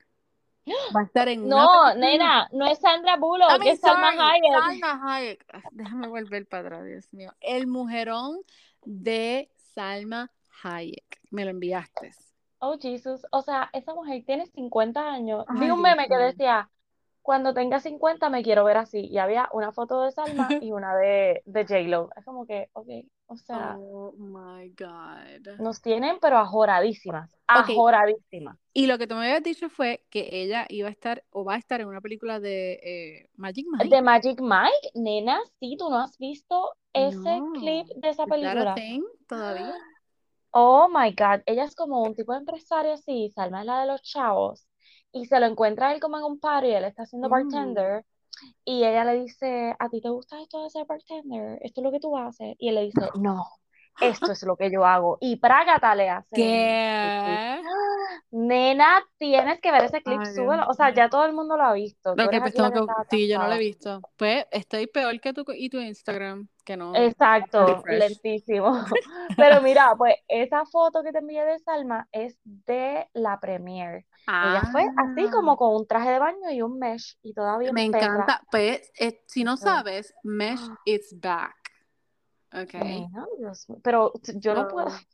Va 0.96 1.00
a 1.00 1.04
estar 1.04 1.28
en 1.28 1.48
No, 1.48 1.94
nena, 1.94 2.48
no 2.52 2.66
es 2.66 2.78
Sandra 2.78 3.16
Bullock, 3.16 3.64
es 3.64 3.80
Salma 3.80 4.10
Hayek. 4.10 4.52
Salma 4.52 5.00
Hayek. 5.16 5.46
Ah, 5.52 5.62
Déjame 5.72 6.08
volver 6.08 6.46
para 6.46 6.66
atrás, 6.66 6.84
Dios 6.84 7.12
mío. 7.12 7.32
El 7.40 7.66
mujerón 7.66 8.40
de 8.84 9.50
Salma 9.74 10.30
Hayek. 10.62 11.20
Me 11.30 11.44
lo 11.44 11.50
enviaste. 11.50 12.12
Oh, 12.58 12.78
Jesus. 12.78 13.26
O 13.32 13.40
sea, 13.40 13.70
esa 13.72 13.94
mujer 13.94 14.22
tiene 14.26 14.46
50 14.46 15.00
años. 15.00 15.46
Vi 15.48 15.60
un 15.60 15.66
Dios 15.66 15.78
meme 15.78 16.08
que 16.08 16.16
decía, 16.16 16.68
cuando 17.30 17.54
tenga 17.54 17.78
50 17.78 18.28
me 18.28 18.42
quiero 18.42 18.64
ver 18.64 18.76
así. 18.76 19.06
Y 19.06 19.18
había 19.18 19.48
una 19.52 19.70
foto 19.70 20.02
de 20.02 20.10
Salma 20.10 20.48
y 20.58 20.72
una 20.72 20.96
de, 20.96 21.42
de 21.44 21.62
J-Lo. 21.64 22.10
Es 22.16 22.24
como 22.24 22.44
que, 22.44 22.68
ok, 22.72 22.88
o 23.26 23.36
sea, 23.36 23.78
Oh 23.78 24.12
my 24.18 24.68
God. 24.70 25.60
nos 25.60 25.80
tienen 25.80 26.18
pero 26.20 26.38
ajoradísimas. 26.38 27.30
Ajoradísimas. 27.46 28.58
Y 28.72 28.88
lo 28.88 28.98
que 28.98 29.06
tú 29.06 29.14
me 29.14 29.26
habías 29.26 29.44
dicho 29.44 29.68
fue 29.68 30.04
que 30.10 30.28
ella 30.32 30.66
iba 30.70 30.88
a 30.88 30.90
estar 30.90 31.22
o 31.30 31.44
va 31.44 31.54
a 31.54 31.58
estar 31.58 31.80
en 31.80 31.86
una 31.86 32.00
película 32.00 32.40
de 32.40 32.72
eh, 32.82 33.28
Magic 33.36 33.66
Mike. 33.70 33.88
De 33.90 34.02
Magic 34.02 34.40
Mike, 34.40 34.90
nena, 34.94 35.38
sí, 35.60 35.76
tú 35.78 35.88
no 35.88 35.98
has 36.00 36.18
visto 36.18 36.74
ese 36.92 37.42
No. 37.42 37.52
clip 37.60 37.86
de 37.94 38.08
esa 38.08 38.24
¿Is 38.24 38.28
that 38.28 38.58
a 38.58 38.64
película. 38.64 38.74
thing 38.74 39.04
todavía? 39.28 39.72
Oh 40.52 40.88
my 40.88 41.12
God, 41.12 41.42
ella 41.46 41.62
es 41.64 41.76
como 41.76 42.02
un 42.02 42.14
tipo 42.16 42.32
de 42.32 42.38
empresario 42.40 42.94
así, 42.94 43.30
Salma 43.30 43.60
es 43.60 43.66
la 43.66 43.82
de 43.82 43.86
los 43.86 44.02
chavos, 44.02 44.66
y 45.12 45.26
se 45.26 45.40
lo 45.40 45.46
encuentra 45.46 45.92
él 45.92 46.00
como 46.00 46.18
en 46.18 46.24
un 46.24 46.38
party, 46.40 46.70
él 46.70 46.84
está 46.84 47.02
haciendo 47.02 47.28
Mm. 47.28 47.32
bartender, 47.32 48.04
y 48.64 48.84
ella 48.84 49.04
le 49.04 49.20
dice, 49.20 49.74
¿a 49.78 49.88
ti 49.88 50.00
te 50.00 50.08
gusta 50.08 50.40
esto 50.40 50.62
de 50.62 50.70
ser 50.70 50.86
bartender? 50.86 51.58
¿Esto 51.62 51.80
es 51.80 51.84
lo 51.84 51.92
que 51.92 52.00
tú 52.00 52.16
haces? 52.16 52.54
Y 52.58 52.68
él 52.68 52.76
le 52.76 52.82
dice, 52.82 53.02
no, 53.20 53.44
esto 54.00 54.32
es 54.32 54.42
lo 54.44 54.56
que 54.56 54.70
yo 54.70 54.84
hago, 54.84 55.18
y 55.20 55.36
prágata 55.36 55.94
le 55.94 56.08
hace. 56.08 56.36
¿Qué? 56.36 56.78
Nena, 58.30 59.04
tienes 59.18 59.60
que 59.60 59.72
ver 59.72 59.84
ese 59.84 60.02
clip, 60.02 60.20
Ay, 60.20 60.34
súbelo, 60.34 60.64
o 60.68 60.74
sea, 60.74 60.94
ya 60.94 61.08
todo 61.08 61.24
el 61.26 61.32
mundo 61.32 61.56
lo 61.56 61.64
ha 61.64 61.72
visto, 61.72 62.12
Ok, 62.12 62.18
eres 62.18 62.40
pues 62.40 62.54
tengo 62.54 62.70
que 62.72 62.80
que... 63.10 63.16
Sí, 63.16 63.28
yo 63.28 63.38
no 63.38 63.48
lo 63.48 63.54
he 63.54 63.58
visto. 63.58 64.00
Pues 64.16 64.46
estoy 64.50 64.86
peor 64.86 65.20
que 65.20 65.32
tú 65.32 65.44
y 65.54 65.68
tu 65.68 65.78
Instagram, 65.78 66.48
que 66.64 66.76
no... 66.76 66.94
Exacto, 66.94 67.82
lentísimo. 67.88 68.72
Pero 69.36 69.60
mira, 69.62 69.94
pues 69.96 70.14
esa 70.28 70.64
foto 70.66 71.02
que 71.02 71.12
te 71.12 71.18
envié 71.18 71.44
de 71.44 71.58
Salma 71.58 72.08
es 72.12 72.38
de 72.44 73.08
la 73.14 73.38
premiere. 73.38 74.06
Ella 74.26 74.62
fue 74.70 74.83
así 74.96 75.26
Ah. 75.26 75.30
como 75.33 75.56
con 75.56 75.74
un 75.74 75.87
traje 75.87 76.11
de 76.11 76.18
baño 76.18 76.50
y 76.50 76.62
un 76.62 76.78
mesh 76.78 77.18
y 77.22 77.33
todavía 77.35 77.72
Me 77.72 77.90
perra. 77.90 78.06
encanta. 78.09 78.42
Pues, 78.50 78.90
eh, 78.98 79.22
si 79.26 79.44
no 79.44 79.54
Ujú. 79.54 79.62
sabes, 79.62 80.14
Mesh 80.22 80.61
it's 80.85 81.18
back. 81.18 81.56
Ok. 82.52 82.74
Nena, 82.74 83.26
Dios 83.38 83.68
mío, 83.68 83.78
Pero 83.83 84.12
yo 84.35 84.54
no 84.54 84.68
puedo, 84.68 84.87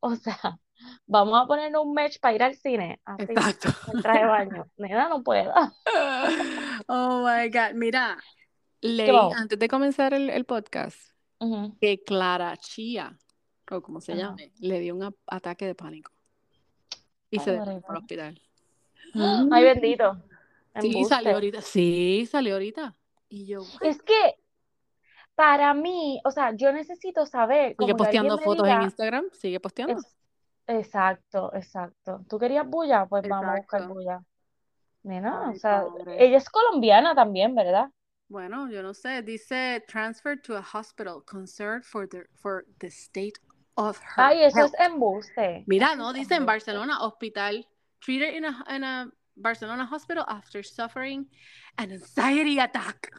o 0.00 0.14
sea, 0.16 0.58
vamos 1.06 1.42
a 1.42 1.46
poner 1.46 1.76
un 1.76 1.92
mesh 1.92 2.18
para 2.20 2.34
ir 2.34 2.42
al 2.42 2.54
cine, 2.54 3.00
así, 3.04 3.24
Exacto. 3.28 3.68
con 3.84 4.00
traje 4.02 4.20
de 4.20 4.26
baño. 4.26 4.66
Nena, 4.76 5.08
no 5.08 5.22
puedo. 5.22 5.52
Oh 6.88 7.24
my 7.26 7.48
God. 7.50 7.74
Mira, 7.74 8.18
leí 8.80 9.16
antes 9.36 9.58
de 9.58 9.68
comenzar 9.68 10.14
el, 10.14 10.30
el 10.30 10.44
podcast 10.44 10.98
que 11.80 12.02
Clara 12.04 12.56
Chía, 12.56 13.16
o 13.70 13.80
como 13.82 14.00
se 14.00 14.12
Ajá. 14.12 14.20
llame, 14.22 14.52
le 14.58 14.80
dio 14.80 14.94
un 14.94 15.14
ataque 15.26 15.66
de 15.66 15.74
pánico 15.74 16.12
y 17.30 17.38
se 17.38 17.56
madre 17.56 17.74
desmayó 17.74 17.90
al 17.90 17.96
hospital. 17.96 18.42
Ay, 19.52 19.64
bendito. 19.64 20.14
Sí, 20.80 20.88
Embuste. 20.88 21.14
salió 21.14 21.32
ahorita. 21.32 21.60
Sí, 21.62 22.28
salió 22.30 22.54
ahorita. 22.54 22.94
Y 23.28 23.46
yo, 23.46 23.62
Es 23.80 24.02
que 24.02 24.36
para 25.34 25.74
mí, 25.74 26.20
o 26.24 26.30
sea, 26.30 26.54
yo 26.54 26.72
necesito 26.72 27.26
saber, 27.26 27.76
sigue 27.78 27.94
posteando 27.94 28.38
fotos 28.38 28.68
en 28.68 28.82
Instagram, 28.82 29.24
sigue 29.32 29.60
posteando. 29.60 29.98
Es- 29.98 30.16
exacto, 30.66 31.52
exacto. 31.54 32.24
¿Tú 32.28 32.38
querías 32.38 32.66
bulla? 32.66 33.06
Pues 33.06 33.28
vamos 33.28 33.50
a 33.50 33.56
buscar 33.56 33.88
bulla. 33.88 34.22
Nena, 35.02 35.48
Ay, 35.48 35.56
o 35.56 35.58
sea, 35.58 35.84
ella 36.18 36.38
es 36.38 36.50
colombiana 36.50 37.14
también, 37.14 37.54
¿verdad? 37.54 37.90
Bueno, 38.28 38.68
yo 38.68 38.82
no 38.82 38.92
sé, 38.92 39.22
dice 39.22 39.84
transfer 39.86 40.40
to 40.40 40.56
a 40.56 40.64
hospital 40.74 41.22
concerned 41.24 41.84
for 41.84 42.08
the, 42.08 42.26
for 42.34 42.66
the 42.78 42.88
state 42.88 43.34
of 43.76 43.98
her 43.98 44.24
Ay, 44.24 44.42
eso 44.44 44.64
es 44.64 44.72
embuste. 44.78 45.64
Mira, 45.66 45.94
no, 45.94 46.12
dice 46.12 46.34
en. 46.34 46.46
Barcelona, 46.46 46.98
hospital, 47.00 47.66
treated 48.00 48.34
in 48.34 48.44
a, 48.44 48.64
in 48.74 48.84
a 48.84 49.10
Barcelona 49.34 49.88
hospital 49.90 50.24
after 50.28 50.62
suffering 50.64 51.28
an 51.76 51.92
anxiety 51.92 52.58
attack. 52.58 53.10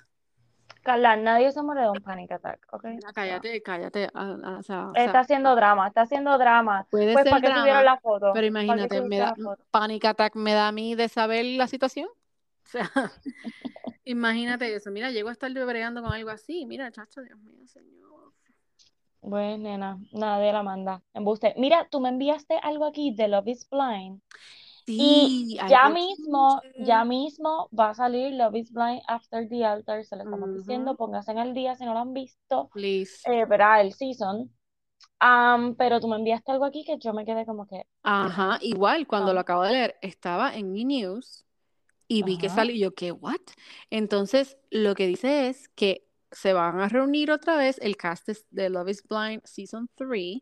Carla, 0.83 1.17
nadie 1.17 1.51
se 1.51 1.61
muere 1.61 1.81
de 1.81 1.89
un 1.89 2.01
panic 2.01 2.31
attack, 2.31 2.65
¿ok? 2.71 2.85
Cállate, 3.13 3.61
cállate. 3.61 4.09
ah, 4.13 4.37
ah, 4.41 4.57
o 4.59 4.63
sea, 4.63 4.87
o 4.87 4.93
sea, 4.93 5.05
está 5.05 5.19
haciendo 5.19 5.53
drama, 5.53 5.87
está 5.87 6.01
haciendo 6.01 6.37
drama. 6.37 6.87
puede 6.89 7.11
Pues, 7.11 7.23
ser 7.23 7.31
¿para 7.31 7.41
drama, 7.41 7.59
subieron 7.61 7.85
la 7.85 7.97
foto? 7.97 8.31
pero 8.33 8.33
¿Para 8.33 8.41
qué 8.41 8.47
imagínate, 8.47 9.01
me 9.01 9.17
da 9.17 9.35
panic 9.69 10.05
attack 10.05 10.35
me 10.35 10.53
da 10.53 10.69
a 10.69 10.71
mí 10.71 10.95
de 10.95 11.09
saber 11.09 11.43
la 11.45 11.67
situación. 11.67 12.07
O 12.07 12.69
sea, 12.69 12.89
imagínate 14.05 14.73
eso. 14.73 14.89
Mira, 14.91 15.11
llego 15.11 15.27
a 15.29 15.33
estar 15.33 15.51
bregando 15.51 16.01
con 16.01 16.13
algo 16.13 16.29
así. 16.29 16.65
Mira, 16.65 16.89
chacho, 16.91 17.21
Dios 17.21 17.37
mío, 17.39 17.67
señor. 17.67 18.33
Bueno, 19.27 19.63
nena, 19.63 19.99
nadie 20.13 20.53
la 20.53 20.63
manda. 20.63 21.03
Embuste. 21.13 21.53
Mira, 21.57 21.87
tú 21.91 21.99
me 21.99 22.07
enviaste 22.09 22.57
algo 22.63 22.85
aquí 22.85 23.13
de 23.13 23.27
Love 23.27 23.47
is 23.49 23.67
Blind. 23.69 24.21
Y 24.85 25.49
Sí, 25.51 25.57
hay 25.59 25.69
ya 25.69 25.89
mismo, 25.89 26.61
ya 26.79 27.03
mismo 27.03 27.69
va 27.77 27.89
a 27.89 27.93
salir 27.93 28.31
Love 28.33 28.55
is 28.55 28.71
Blind 28.71 29.01
After 29.05 29.47
the 29.49 29.65
Altar, 29.65 30.05
se 30.05 30.15
lo 30.15 30.23
estamos 30.23 30.53
diciendo, 30.53 30.91
Ujú. 30.91 30.97
pónganse 30.97 31.31
en 31.31 31.39
el 31.39 31.53
día 31.53 31.75
si 31.75 31.83
no 31.83 31.93
lo 31.93 31.99
han 31.99 32.13
visto, 32.13 32.69
Please. 32.73 33.19
eh, 33.29 33.45
verá 33.45 33.81
el 33.81 33.91
season. 33.93 34.49
Am, 35.19 35.75
pero 35.75 35.99
tú 35.99 36.07
me 36.07 36.15
enviaste 36.15 36.53
algo 36.53 36.63
aquí 36.63 36.85
que 36.85 36.97
yo 36.97 37.11
me 37.13 37.25
quedé 37.25 37.45
como 37.45 37.67
que, 37.67 37.83
Ajá, 38.03 38.59
igual 38.61 39.07
cuando 39.07 39.31
Ah. 39.31 39.33
lo 39.33 39.39
acabo 39.41 39.63
de 39.63 39.73
leer, 39.73 39.95
estaba 40.01 40.55
en 40.55 40.71
mi 40.71 40.85
news 40.85 41.45
y 42.07 42.23
vi 42.23 42.37
que 42.37 42.47
salió 42.49 42.73
y 42.73 42.79
yo, 42.79 42.93
¿qué? 42.93 43.11
¿What? 43.11 43.35
Entonces, 43.89 44.57
lo 44.71 44.95
que 44.95 45.05
dice 45.07 45.49
es 45.49 45.67
que 45.69 46.06
se 46.41 46.53
van 46.53 46.79
a 46.79 46.87
reunir 46.87 47.31
otra 47.31 47.55
vez 47.57 47.79
el 47.81 47.95
cast 47.97 48.29
es- 48.29 48.45
de 48.51 48.69
Love 48.69 48.89
is 48.89 49.03
Blind 49.07 49.41
Season 49.45 49.89
3 49.95 50.41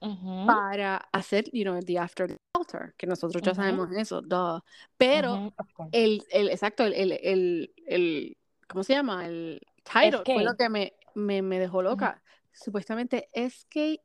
ujú, 0.00 0.46
para 0.46 0.96
hacer, 1.12 1.44
you 1.52 1.62
know, 1.64 1.80
the 1.80 1.98
After 1.98 2.26
the 2.28 2.36
Altar, 2.54 2.94
que 2.96 3.06
nosotros 3.06 3.42
ya 3.42 3.54
sabemos 3.54 3.88
eso, 3.92 4.20
duh. 4.22 4.60
Pero 4.96 5.52
el, 5.92 6.24
el, 6.30 6.48
exacto, 6.50 6.84
el, 6.84 6.92
el, 6.94 7.12
el, 7.22 7.74
el- 7.86 8.36
¿cómo 8.68 8.82
se 8.84 8.94
llama? 8.94 9.26
El 9.26 9.60
title 9.84 10.22
fue 10.24 10.44
lo 10.44 10.56
que 10.56 10.68
me, 10.68 10.92
me, 11.14 11.42
me 11.42 11.58
dejó 11.58 11.82
loca. 11.82 12.22
Supuestamente 12.52 13.28
es 13.32 13.64
que 13.66 14.00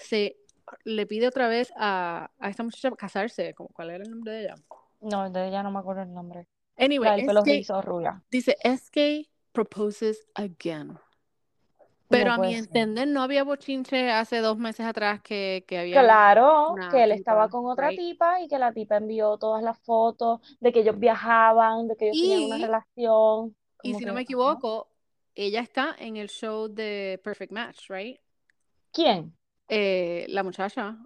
se 0.00 0.36
le 0.84 1.06
pide 1.06 1.26
otra 1.28 1.48
vez 1.48 1.72
a, 1.76 2.30
a 2.38 2.48
esta 2.48 2.62
muchacha 2.62 2.90
casarse. 2.96 3.54
¿Cómo- 3.54 3.68
¿Cuál 3.70 3.90
era 3.90 4.04
el 4.04 4.10
nombre 4.10 4.32
de 4.32 4.40
ella? 4.44 4.54
No, 5.00 5.28
de 5.30 5.48
ella 5.48 5.62
no 5.62 5.70
me 5.70 5.78
acuerdo 5.80 6.02
el 6.02 6.12
nombre. 6.12 6.46
Anyway, 6.78 7.20
La 7.20 7.26
pelo 7.26 7.40
SK, 7.42 7.46
rizo, 7.50 7.82
rubia. 7.82 8.22
dice 8.30 8.56
SK 8.62 9.28
proposes 9.56 10.26
again. 10.34 10.98
Pero 12.08 12.28
No 12.28 12.34
a 12.34 12.38
mi 12.38 12.54
ser. 12.54 12.58
entender 12.58 13.08
no 13.08 13.22
había 13.22 13.42
bochinche 13.42 14.12
hace 14.12 14.38
dos 14.38 14.56
meses 14.58 14.86
atrás 14.86 15.20
que, 15.22 15.64
que 15.66 15.78
había 15.78 16.02
Claro, 16.02 16.72
una 16.72 16.90
que 16.90 17.02
él 17.02 17.12
estaba 17.12 17.48
con 17.48 17.66
otra 17.66 17.88
right? 17.88 17.98
tipa 17.98 18.40
y 18.42 18.48
que 18.48 18.58
la 18.58 18.72
tipa 18.72 18.96
envió 18.98 19.36
todas 19.38 19.62
las 19.62 19.78
fotos 19.80 20.40
de 20.60 20.72
que 20.72 20.80
ellos 20.80 20.98
viajaban, 20.98 21.88
de 21.88 21.96
que 21.96 22.06
ellos 22.06 22.20
tenían 22.20 22.44
una 22.44 22.58
relación. 22.58 23.56
y 23.82 23.94
si 23.94 24.00
que, 24.00 24.06
no 24.06 24.14
me 24.14 24.20
equivoco, 24.22 24.88
ella 25.34 25.60
está 25.60 25.96
en 25.98 26.16
el 26.16 26.28
show 26.28 26.68
de 26.68 27.20
Perfect 27.24 27.52
Match, 27.52 27.90
right? 27.90 28.20
¿Quién? 28.92 29.36
Eh, 29.68 30.26
la 30.28 30.42
muchacha. 30.44 30.96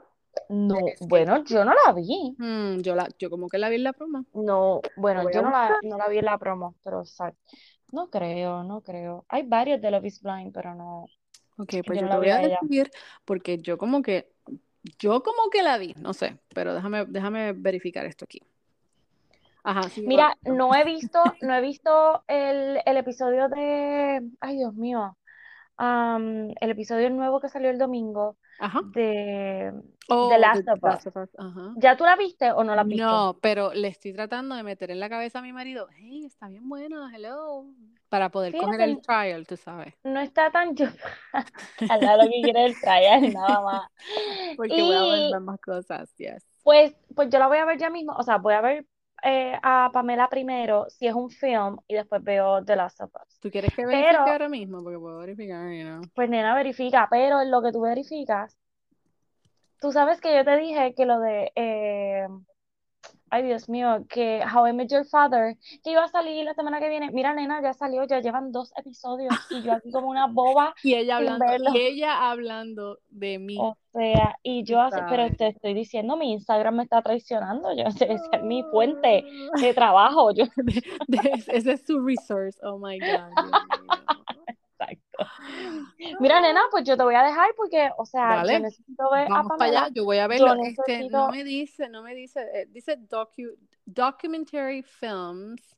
No, 0.48 0.76
bueno, 1.00 1.44
yo 1.44 1.64
no 1.64 1.72
la 1.86 1.92
vi. 1.92 2.36
Mm, 2.38 2.80
yo 2.82 2.94
la, 2.94 3.08
yo 3.18 3.30
como 3.30 3.48
que 3.48 3.58
la 3.58 3.68
vi 3.68 3.76
en 3.76 3.84
la 3.84 3.92
promo. 3.92 4.24
No, 4.32 4.80
bueno, 4.96 5.28
yo 5.30 5.42
no 5.42 5.50
la, 5.50 5.76
no 5.82 5.98
la 5.98 6.08
vi 6.08 6.18
en 6.18 6.24
la 6.24 6.38
promo, 6.38 6.76
pero 6.84 7.00
exacto. 7.00 7.40
No 7.92 8.08
creo, 8.08 8.62
no 8.62 8.80
creo. 8.80 9.24
Hay 9.28 9.42
varios 9.42 9.80
de 9.80 9.90
Love 9.90 10.06
is 10.06 10.22
Blind, 10.22 10.52
pero 10.52 10.74
no, 10.74 11.06
Ok, 11.60 11.74
pues 11.86 12.00
yo 12.00 12.06
la 12.06 12.16
voy 12.16 12.30
a 12.30 12.38
decir 12.38 12.90
porque 13.24 13.58
yo 13.58 13.76
como 13.76 14.00
que, 14.00 14.28
yo 14.98 15.22
como 15.22 15.50
que 15.50 15.62
la 15.62 15.76
vi, 15.76 15.94
no 15.98 16.14
sé, 16.14 16.38
pero 16.54 16.74
déjame, 16.74 17.04
déjame 17.04 17.52
verificar 17.52 18.06
esto 18.06 18.24
aquí. 18.24 18.40
Ajá, 19.62 19.82
sigue 19.82 20.08
Mira, 20.08 20.34
no 20.42 20.74
he 20.74 20.84
visto, 20.84 21.22
no 21.42 21.54
he 21.54 21.60
visto 21.60 22.24
el, 22.28 22.80
el 22.86 22.96
episodio 22.96 23.50
de, 23.50 24.22
ay 24.40 24.56
Dios 24.56 24.74
mío, 24.74 25.18
el 25.78 26.70
episodio 26.70 27.10
nuevo 27.10 27.40
que 27.40 27.48
salió 27.50 27.70
el 27.70 27.78
domingo 27.78 28.36
Ajá. 28.60 28.82
de 28.94 29.72
Oh, 30.08 30.28
The 30.28 30.38
Last 30.38 30.68
of 30.68 30.82
Last 30.82 31.06
Us. 31.06 31.06
of 31.06 31.16
Us, 31.16 31.30
ajá. 31.38 31.74
¿Ya 31.76 31.96
tú 31.96 32.04
la 32.04 32.16
viste 32.16 32.50
o 32.52 32.64
no 32.64 32.74
la 32.74 32.82
has 32.82 32.88
visto? 32.88 33.06
No, 33.06 33.38
pero 33.40 33.72
le 33.72 33.88
estoy 33.88 34.12
tratando 34.12 34.54
de 34.56 34.62
meter 34.62 34.90
en 34.90 35.00
la 35.00 35.08
cabeza 35.08 35.38
a 35.38 35.42
mi 35.42 35.52
marido, 35.52 35.88
hey, 35.96 36.24
está 36.26 36.48
bien 36.48 36.68
buena, 36.68 37.10
hello, 37.14 37.66
para 38.08 38.30
poder 38.30 38.56
coger 38.56 38.80
el 38.80 38.96
Fíjate, 38.96 39.02
trial, 39.02 39.46
tú 39.46 39.56
sabes, 39.56 39.94
no 40.04 40.20
está 40.20 40.50
tan 40.50 40.74
yo. 40.74 40.86
Carla 41.86 42.16
lo 42.16 42.24
que 42.24 42.42
quiere 42.42 42.66
el 42.66 42.74
trial, 42.80 43.32
nada 43.32 43.60
más. 43.62 43.90
porque 44.56 44.82
voy 44.82 44.96
a 44.96 45.04
ver 45.04 45.40
más 45.40 45.60
cosas, 45.60 46.14
yes. 46.16 46.44
pues, 46.62 46.94
pues 47.14 47.28
yo 47.30 47.38
la 47.38 47.48
voy 47.48 47.58
a 47.58 47.64
ver 47.64 47.78
ya 47.78 47.90
mismo, 47.90 48.12
o 48.12 48.22
sea, 48.22 48.38
voy 48.38 48.54
a 48.54 48.60
ver 48.60 48.86
eh, 49.22 49.58
a 49.62 49.90
Pamela 49.92 50.28
primero, 50.28 50.86
si 50.88 51.06
es 51.06 51.14
un 51.14 51.30
film, 51.30 51.76
y 51.86 51.94
después 51.94 52.22
veo 52.22 52.64
The 52.64 52.76
Last 52.76 53.00
of 53.00 53.10
Us. 53.14 53.38
¿Tú 53.40 53.50
quieres 53.50 53.74
que 53.74 53.86
verifique 53.86 54.12
Pero, 54.12 54.32
ahora 54.32 54.48
mismo? 54.48 54.82
Porque 54.82 54.98
puedo 54.98 55.18
verificar, 55.18 55.70
you 55.72 55.84
know. 55.84 56.02
pues 56.14 56.28
nena, 56.28 56.54
verifica, 56.54 57.08
pero 57.10 57.40
en 57.40 57.50
lo 57.50 57.62
que 57.62 57.72
tú 57.72 57.80
verificas, 57.80 58.56
tú 59.80 59.92
sabes 59.92 60.20
que 60.20 60.34
yo 60.36 60.44
te 60.44 60.56
dije 60.56 60.94
que 60.94 61.06
lo 61.06 61.18
de, 61.20 61.52
eh, 61.54 62.28
ay 63.30 63.44
Dios 63.44 63.68
mío, 63.68 64.04
que 64.08 64.42
How 64.44 64.68
I 64.68 64.72
Met 64.72 64.90
Your 64.90 65.04
Father, 65.04 65.56
que 65.82 65.92
iba 65.92 66.04
a 66.04 66.08
salir 66.08 66.44
la 66.44 66.54
semana 66.54 66.80
que 66.80 66.88
viene. 66.88 67.10
Mira, 67.12 67.32
nena, 67.32 67.62
ya 67.62 67.72
salió, 67.72 68.04
ya 68.04 68.20
llevan 68.20 68.52
dos 68.52 68.72
episodios 68.76 69.34
y 69.50 69.62
yo 69.62 69.72
aquí 69.72 69.90
como 69.90 70.08
una 70.08 70.26
boba. 70.26 70.74
Y 70.82 70.94
ella 70.94 71.18
hablando, 71.18 71.46
verlo. 71.46 71.70
y 71.74 71.78
ella 71.78 72.30
hablando 72.30 72.98
de 73.08 73.38
mí. 73.38 73.56
O 73.58 73.76
sea, 73.92 74.36
y 74.42 74.64
yo 74.64 74.80
así, 74.80 74.98
pero 75.08 75.28
te 75.36 75.48
estoy 75.48 75.74
diciendo, 75.74 76.16
mi 76.16 76.32
Instagram 76.32 76.76
me 76.76 76.82
está 76.84 77.02
traicionando, 77.02 77.72
yo, 77.76 77.84
esa 77.84 78.04
es 78.06 78.42
mi 78.42 78.62
fuente 78.64 79.24
de 79.60 79.74
trabajo, 79.74 80.32
yo, 80.32 80.44
ese 81.48 81.72
es 81.72 81.86
su 81.86 82.00
resource. 82.00 82.58
Oh 82.62 82.78
my 82.78 82.98
God. 82.98 84.18
Mira, 86.20 86.40
nena, 86.40 86.62
pues 86.70 86.84
yo 86.84 86.96
te 86.96 87.02
voy 87.02 87.14
a 87.14 87.22
dejar 87.22 87.50
porque, 87.56 87.90
o 87.96 88.04
sea, 88.04 88.36
Dale, 88.36 88.54
yo 88.54 88.60
necesito 88.60 89.10
ver 89.10 89.26
a 89.26 89.28
Vamos 89.28 89.52
para 89.58 89.70
allá, 89.70 89.88
yo 89.92 90.04
voy 90.04 90.18
a 90.18 90.26
verlo. 90.26 90.54
Este, 90.62 91.08
no 91.08 91.28
me 91.30 91.44
dice, 91.44 91.88
no 91.88 92.02
me 92.02 92.14
dice, 92.14 92.40
eh, 92.54 92.66
dice 92.70 92.96
docu 92.96 93.56
documentary 93.84 94.82
films. 94.82 95.76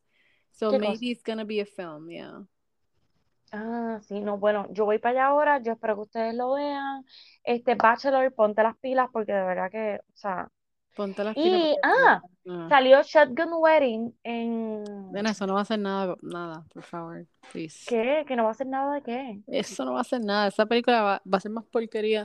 So 0.50 0.70
¿qué 0.70 0.78
maybe 0.78 0.94
cosa? 0.94 1.04
it's 1.06 1.22
gonna 1.24 1.44
be 1.44 1.60
a 1.60 1.66
film, 1.66 2.08
yeah. 2.10 2.44
Ah, 3.54 4.00
sí, 4.08 4.20
no, 4.20 4.38
bueno, 4.38 4.66
yo 4.70 4.86
voy 4.86 4.98
para 4.98 5.12
allá 5.12 5.26
ahora, 5.26 5.62
yo 5.62 5.72
espero 5.72 5.94
que 5.94 6.00
ustedes 6.02 6.34
lo 6.34 6.54
vean. 6.54 7.04
Este, 7.44 7.74
Bachelor, 7.74 8.32
ponte 8.34 8.62
las 8.62 8.78
pilas 8.78 9.08
porque 9.12 9.32
de 9.32 9.44
verdad 9.44 9.70
que, 9.70 10.00
o 10.00 10.16
sea, 10.16 10.50
Ponte 10.94 11.24
las 11.24 11.34
y, 11.36 11.74
ah, 11.82 12.20
ah. 12.48 12.66
salió 12.68 13.02
Shotgun 13.02 13.48
Wedding 13.54 14.14
en, 14.24 14.84
Nena, 15.10 15.30
eso 15.30 15.46
no 15.46 15.54
va 15.54 15.60
a 15.60 15.62
hacer 15.62 15.78
nada, 15.78 16.16
nada, 16.20 16.64
por 16.72 16.82
favor, 16.82 17.26
please. 17.50 17.84
¿qué? 17.88 18.24
Que 18.26 18.36
no 18.36 18.42
va 18.42 18.50
a 18.50 18.52
hacer 18.52 18.66
nada 18.66 18.94
de 18.96 19.02
qué. 19.02 19.40
Eso 19.46 19.84
no 19.86 19.92
va 19.92 19.98
a 19.98 20.02
hacer 20.02 20.20
nada. 20.22 20.48
Esa 20.48 20.66
película 20.66 21.02
va, 21.02 21.22
va 21.32 21.38
a 21.38 21.40
ser 21.40 21.50
más 21.50 21.64
porquería. 21.64 22.22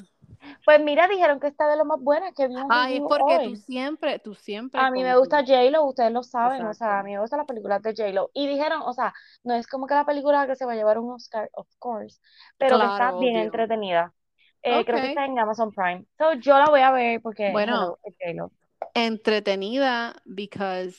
Pues 0.66 0.82
mira, 0.84 1.08
dijeron 1.08 1.40
que 1.40 1.48
está 1.48 1.68
de 1.70 1.78
lo 1.78 1.86
más 1.86 2.00
buena, 2.02 2.32
que 2.34 2.48
vi 2.48 2.56
un 2.56 2.68
Ay, 2.70 2.96
es 2.98 3.02
porque 3.08 3.40
tú 3.44 3.50
hoy. 3.52 3.56
siempre, 3.56 4.20
tú 4.20 4.34
siempre 4.36 4.80
A 4.82 4.92
mí 4.92 5.02
me 5.02 5.18
gusta 5.18 5.44
tu- 5.44 5.52
J-Lo, 5.52 5.86
ustedes 5.86 6.12
lo 6.12 6.22
saben, 6.24 6.66
o 6.66 6.74
sea, 6.74 6.88
a 6.88 6.90
Exacto. 6.92 7.06
mí 7.06 7.14
me 7.14 7.22
gustan 7.22 7.38
las 7.38 7.48
películas 7.48 7.82
de 7.82 7.92
J-Lo. 7.96 8.30
Y 8.34 8.48
dijeron, 8.48 8.82
o 8.86 8.94
sea, 8.94 9.14
no 9.44 9.54
es 9.56 9.66
como 9.68 9.88
que 9.88 9.94
la 9.96 10.06
película 10.06 10.46
que 10.46 10.56
se 10.56 10.66
va 10.66 10.74
a 10.74 10.76
llevar 10.76 11.00
un 11.00 11.12
Oscar, 11.14 11.50
of 11.54 11.68
course, 11.80 12.20
pero 12.58 12.78
que 12.78 12.84
está 12.86 12.98
Claro, 12.98 13.20
bien 13.20 13.36
obvio. 13.36 13.46
entretenida. 13.46 14.14
Eh, 14.64 14.84
creo 14.86 15.00
que 15.00 15.08
está 15.08 15.26
en 15.26 15.40
Amazon 15.40 15.72
Prime. 15.72 16.06
So, 16.18 16.34
yo 16.34 16.58
la 16.58 16.70
voy 16.70 16.82
a 16.82 16.92
ver 16.92 17.22
porque, 17.22 17.52
Bueno, 17.52 17.98
hello, 18.20 18.52
entretenida 18.94 20.16
because, 20.26 20.96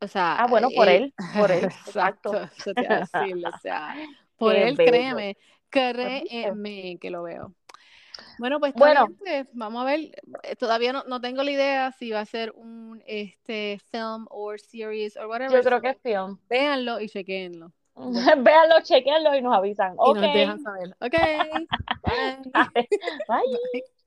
o 0.00 0.08
sea, 0.08 0.36
Ah, 0.38 0.46
bueno, 0.46 0.68
por 0.70 0.88
eh, 0.88 0.96
él, 0.96 1.14
por 1.36 1.50
él, 1.50 1.64
exacto. 1.86 2.32
decir, 2.66 3.46
o 3.46 3.58
sea, 3.62 3.94
por 4.36 4.54
Qué 4.54 4.68
él, 4.68 4.76
bello. 4.76 4.90
créeme, 4.90 5.36
créeme 5.70 6.98
que 7.00 7.10
lo 7.10 7.22
veo. 7.22 7.54
Bueno, 8.38 8.60
pues 8.60 8.74
Bueno, 8.74 9.06
bien, 9.06 9.16
pues 9.18 9.46
vamos 9.52 9.82
a 9.82 9.84
ver. 9.84 10.00
Eh, 10.44 10.56
Todavía 10.56 10.92
no, 10.92 11.04
no 11.04 11.20
tengo 11.20 11.42
la 11.42 11.50
idea 11.50 11.92
si 11.92 12.10
va 12.10 12.20
a 12.20 12.26
ser 12.26 12.52
un 12.54 13.02
este 13.06 13.80
film 13.90 14.26
o 14.30 14.56
series 14.58 15.16
o 15.16 15.20
yo 15.22 15.28
whatever. 15.28 15.62
creo 15.64 15.78
so 15.78 15.82
que 15.82 15.90
es 15.90 15.98
film. 16.02 16.38
véanlo 16.48 17.00
y 17.00 17.08
chequenlo. 17.08 17.72
Véanlo, 18.44 18.80
chequenlo 18.82 19.34
y 19.34 19.42
nos 19.42 19.54
avisan. 19.56 19.98
Y 20.02 20.12
Ok. 20.12 20.14
nos 20.14 20.32
dejan 20.32 20.58
saber. 20.60 20.96
Ok. 21.00 21.14
Bye. 22.02 22.52
Bye. 22.52 22.88
Bye. 23.26 23.97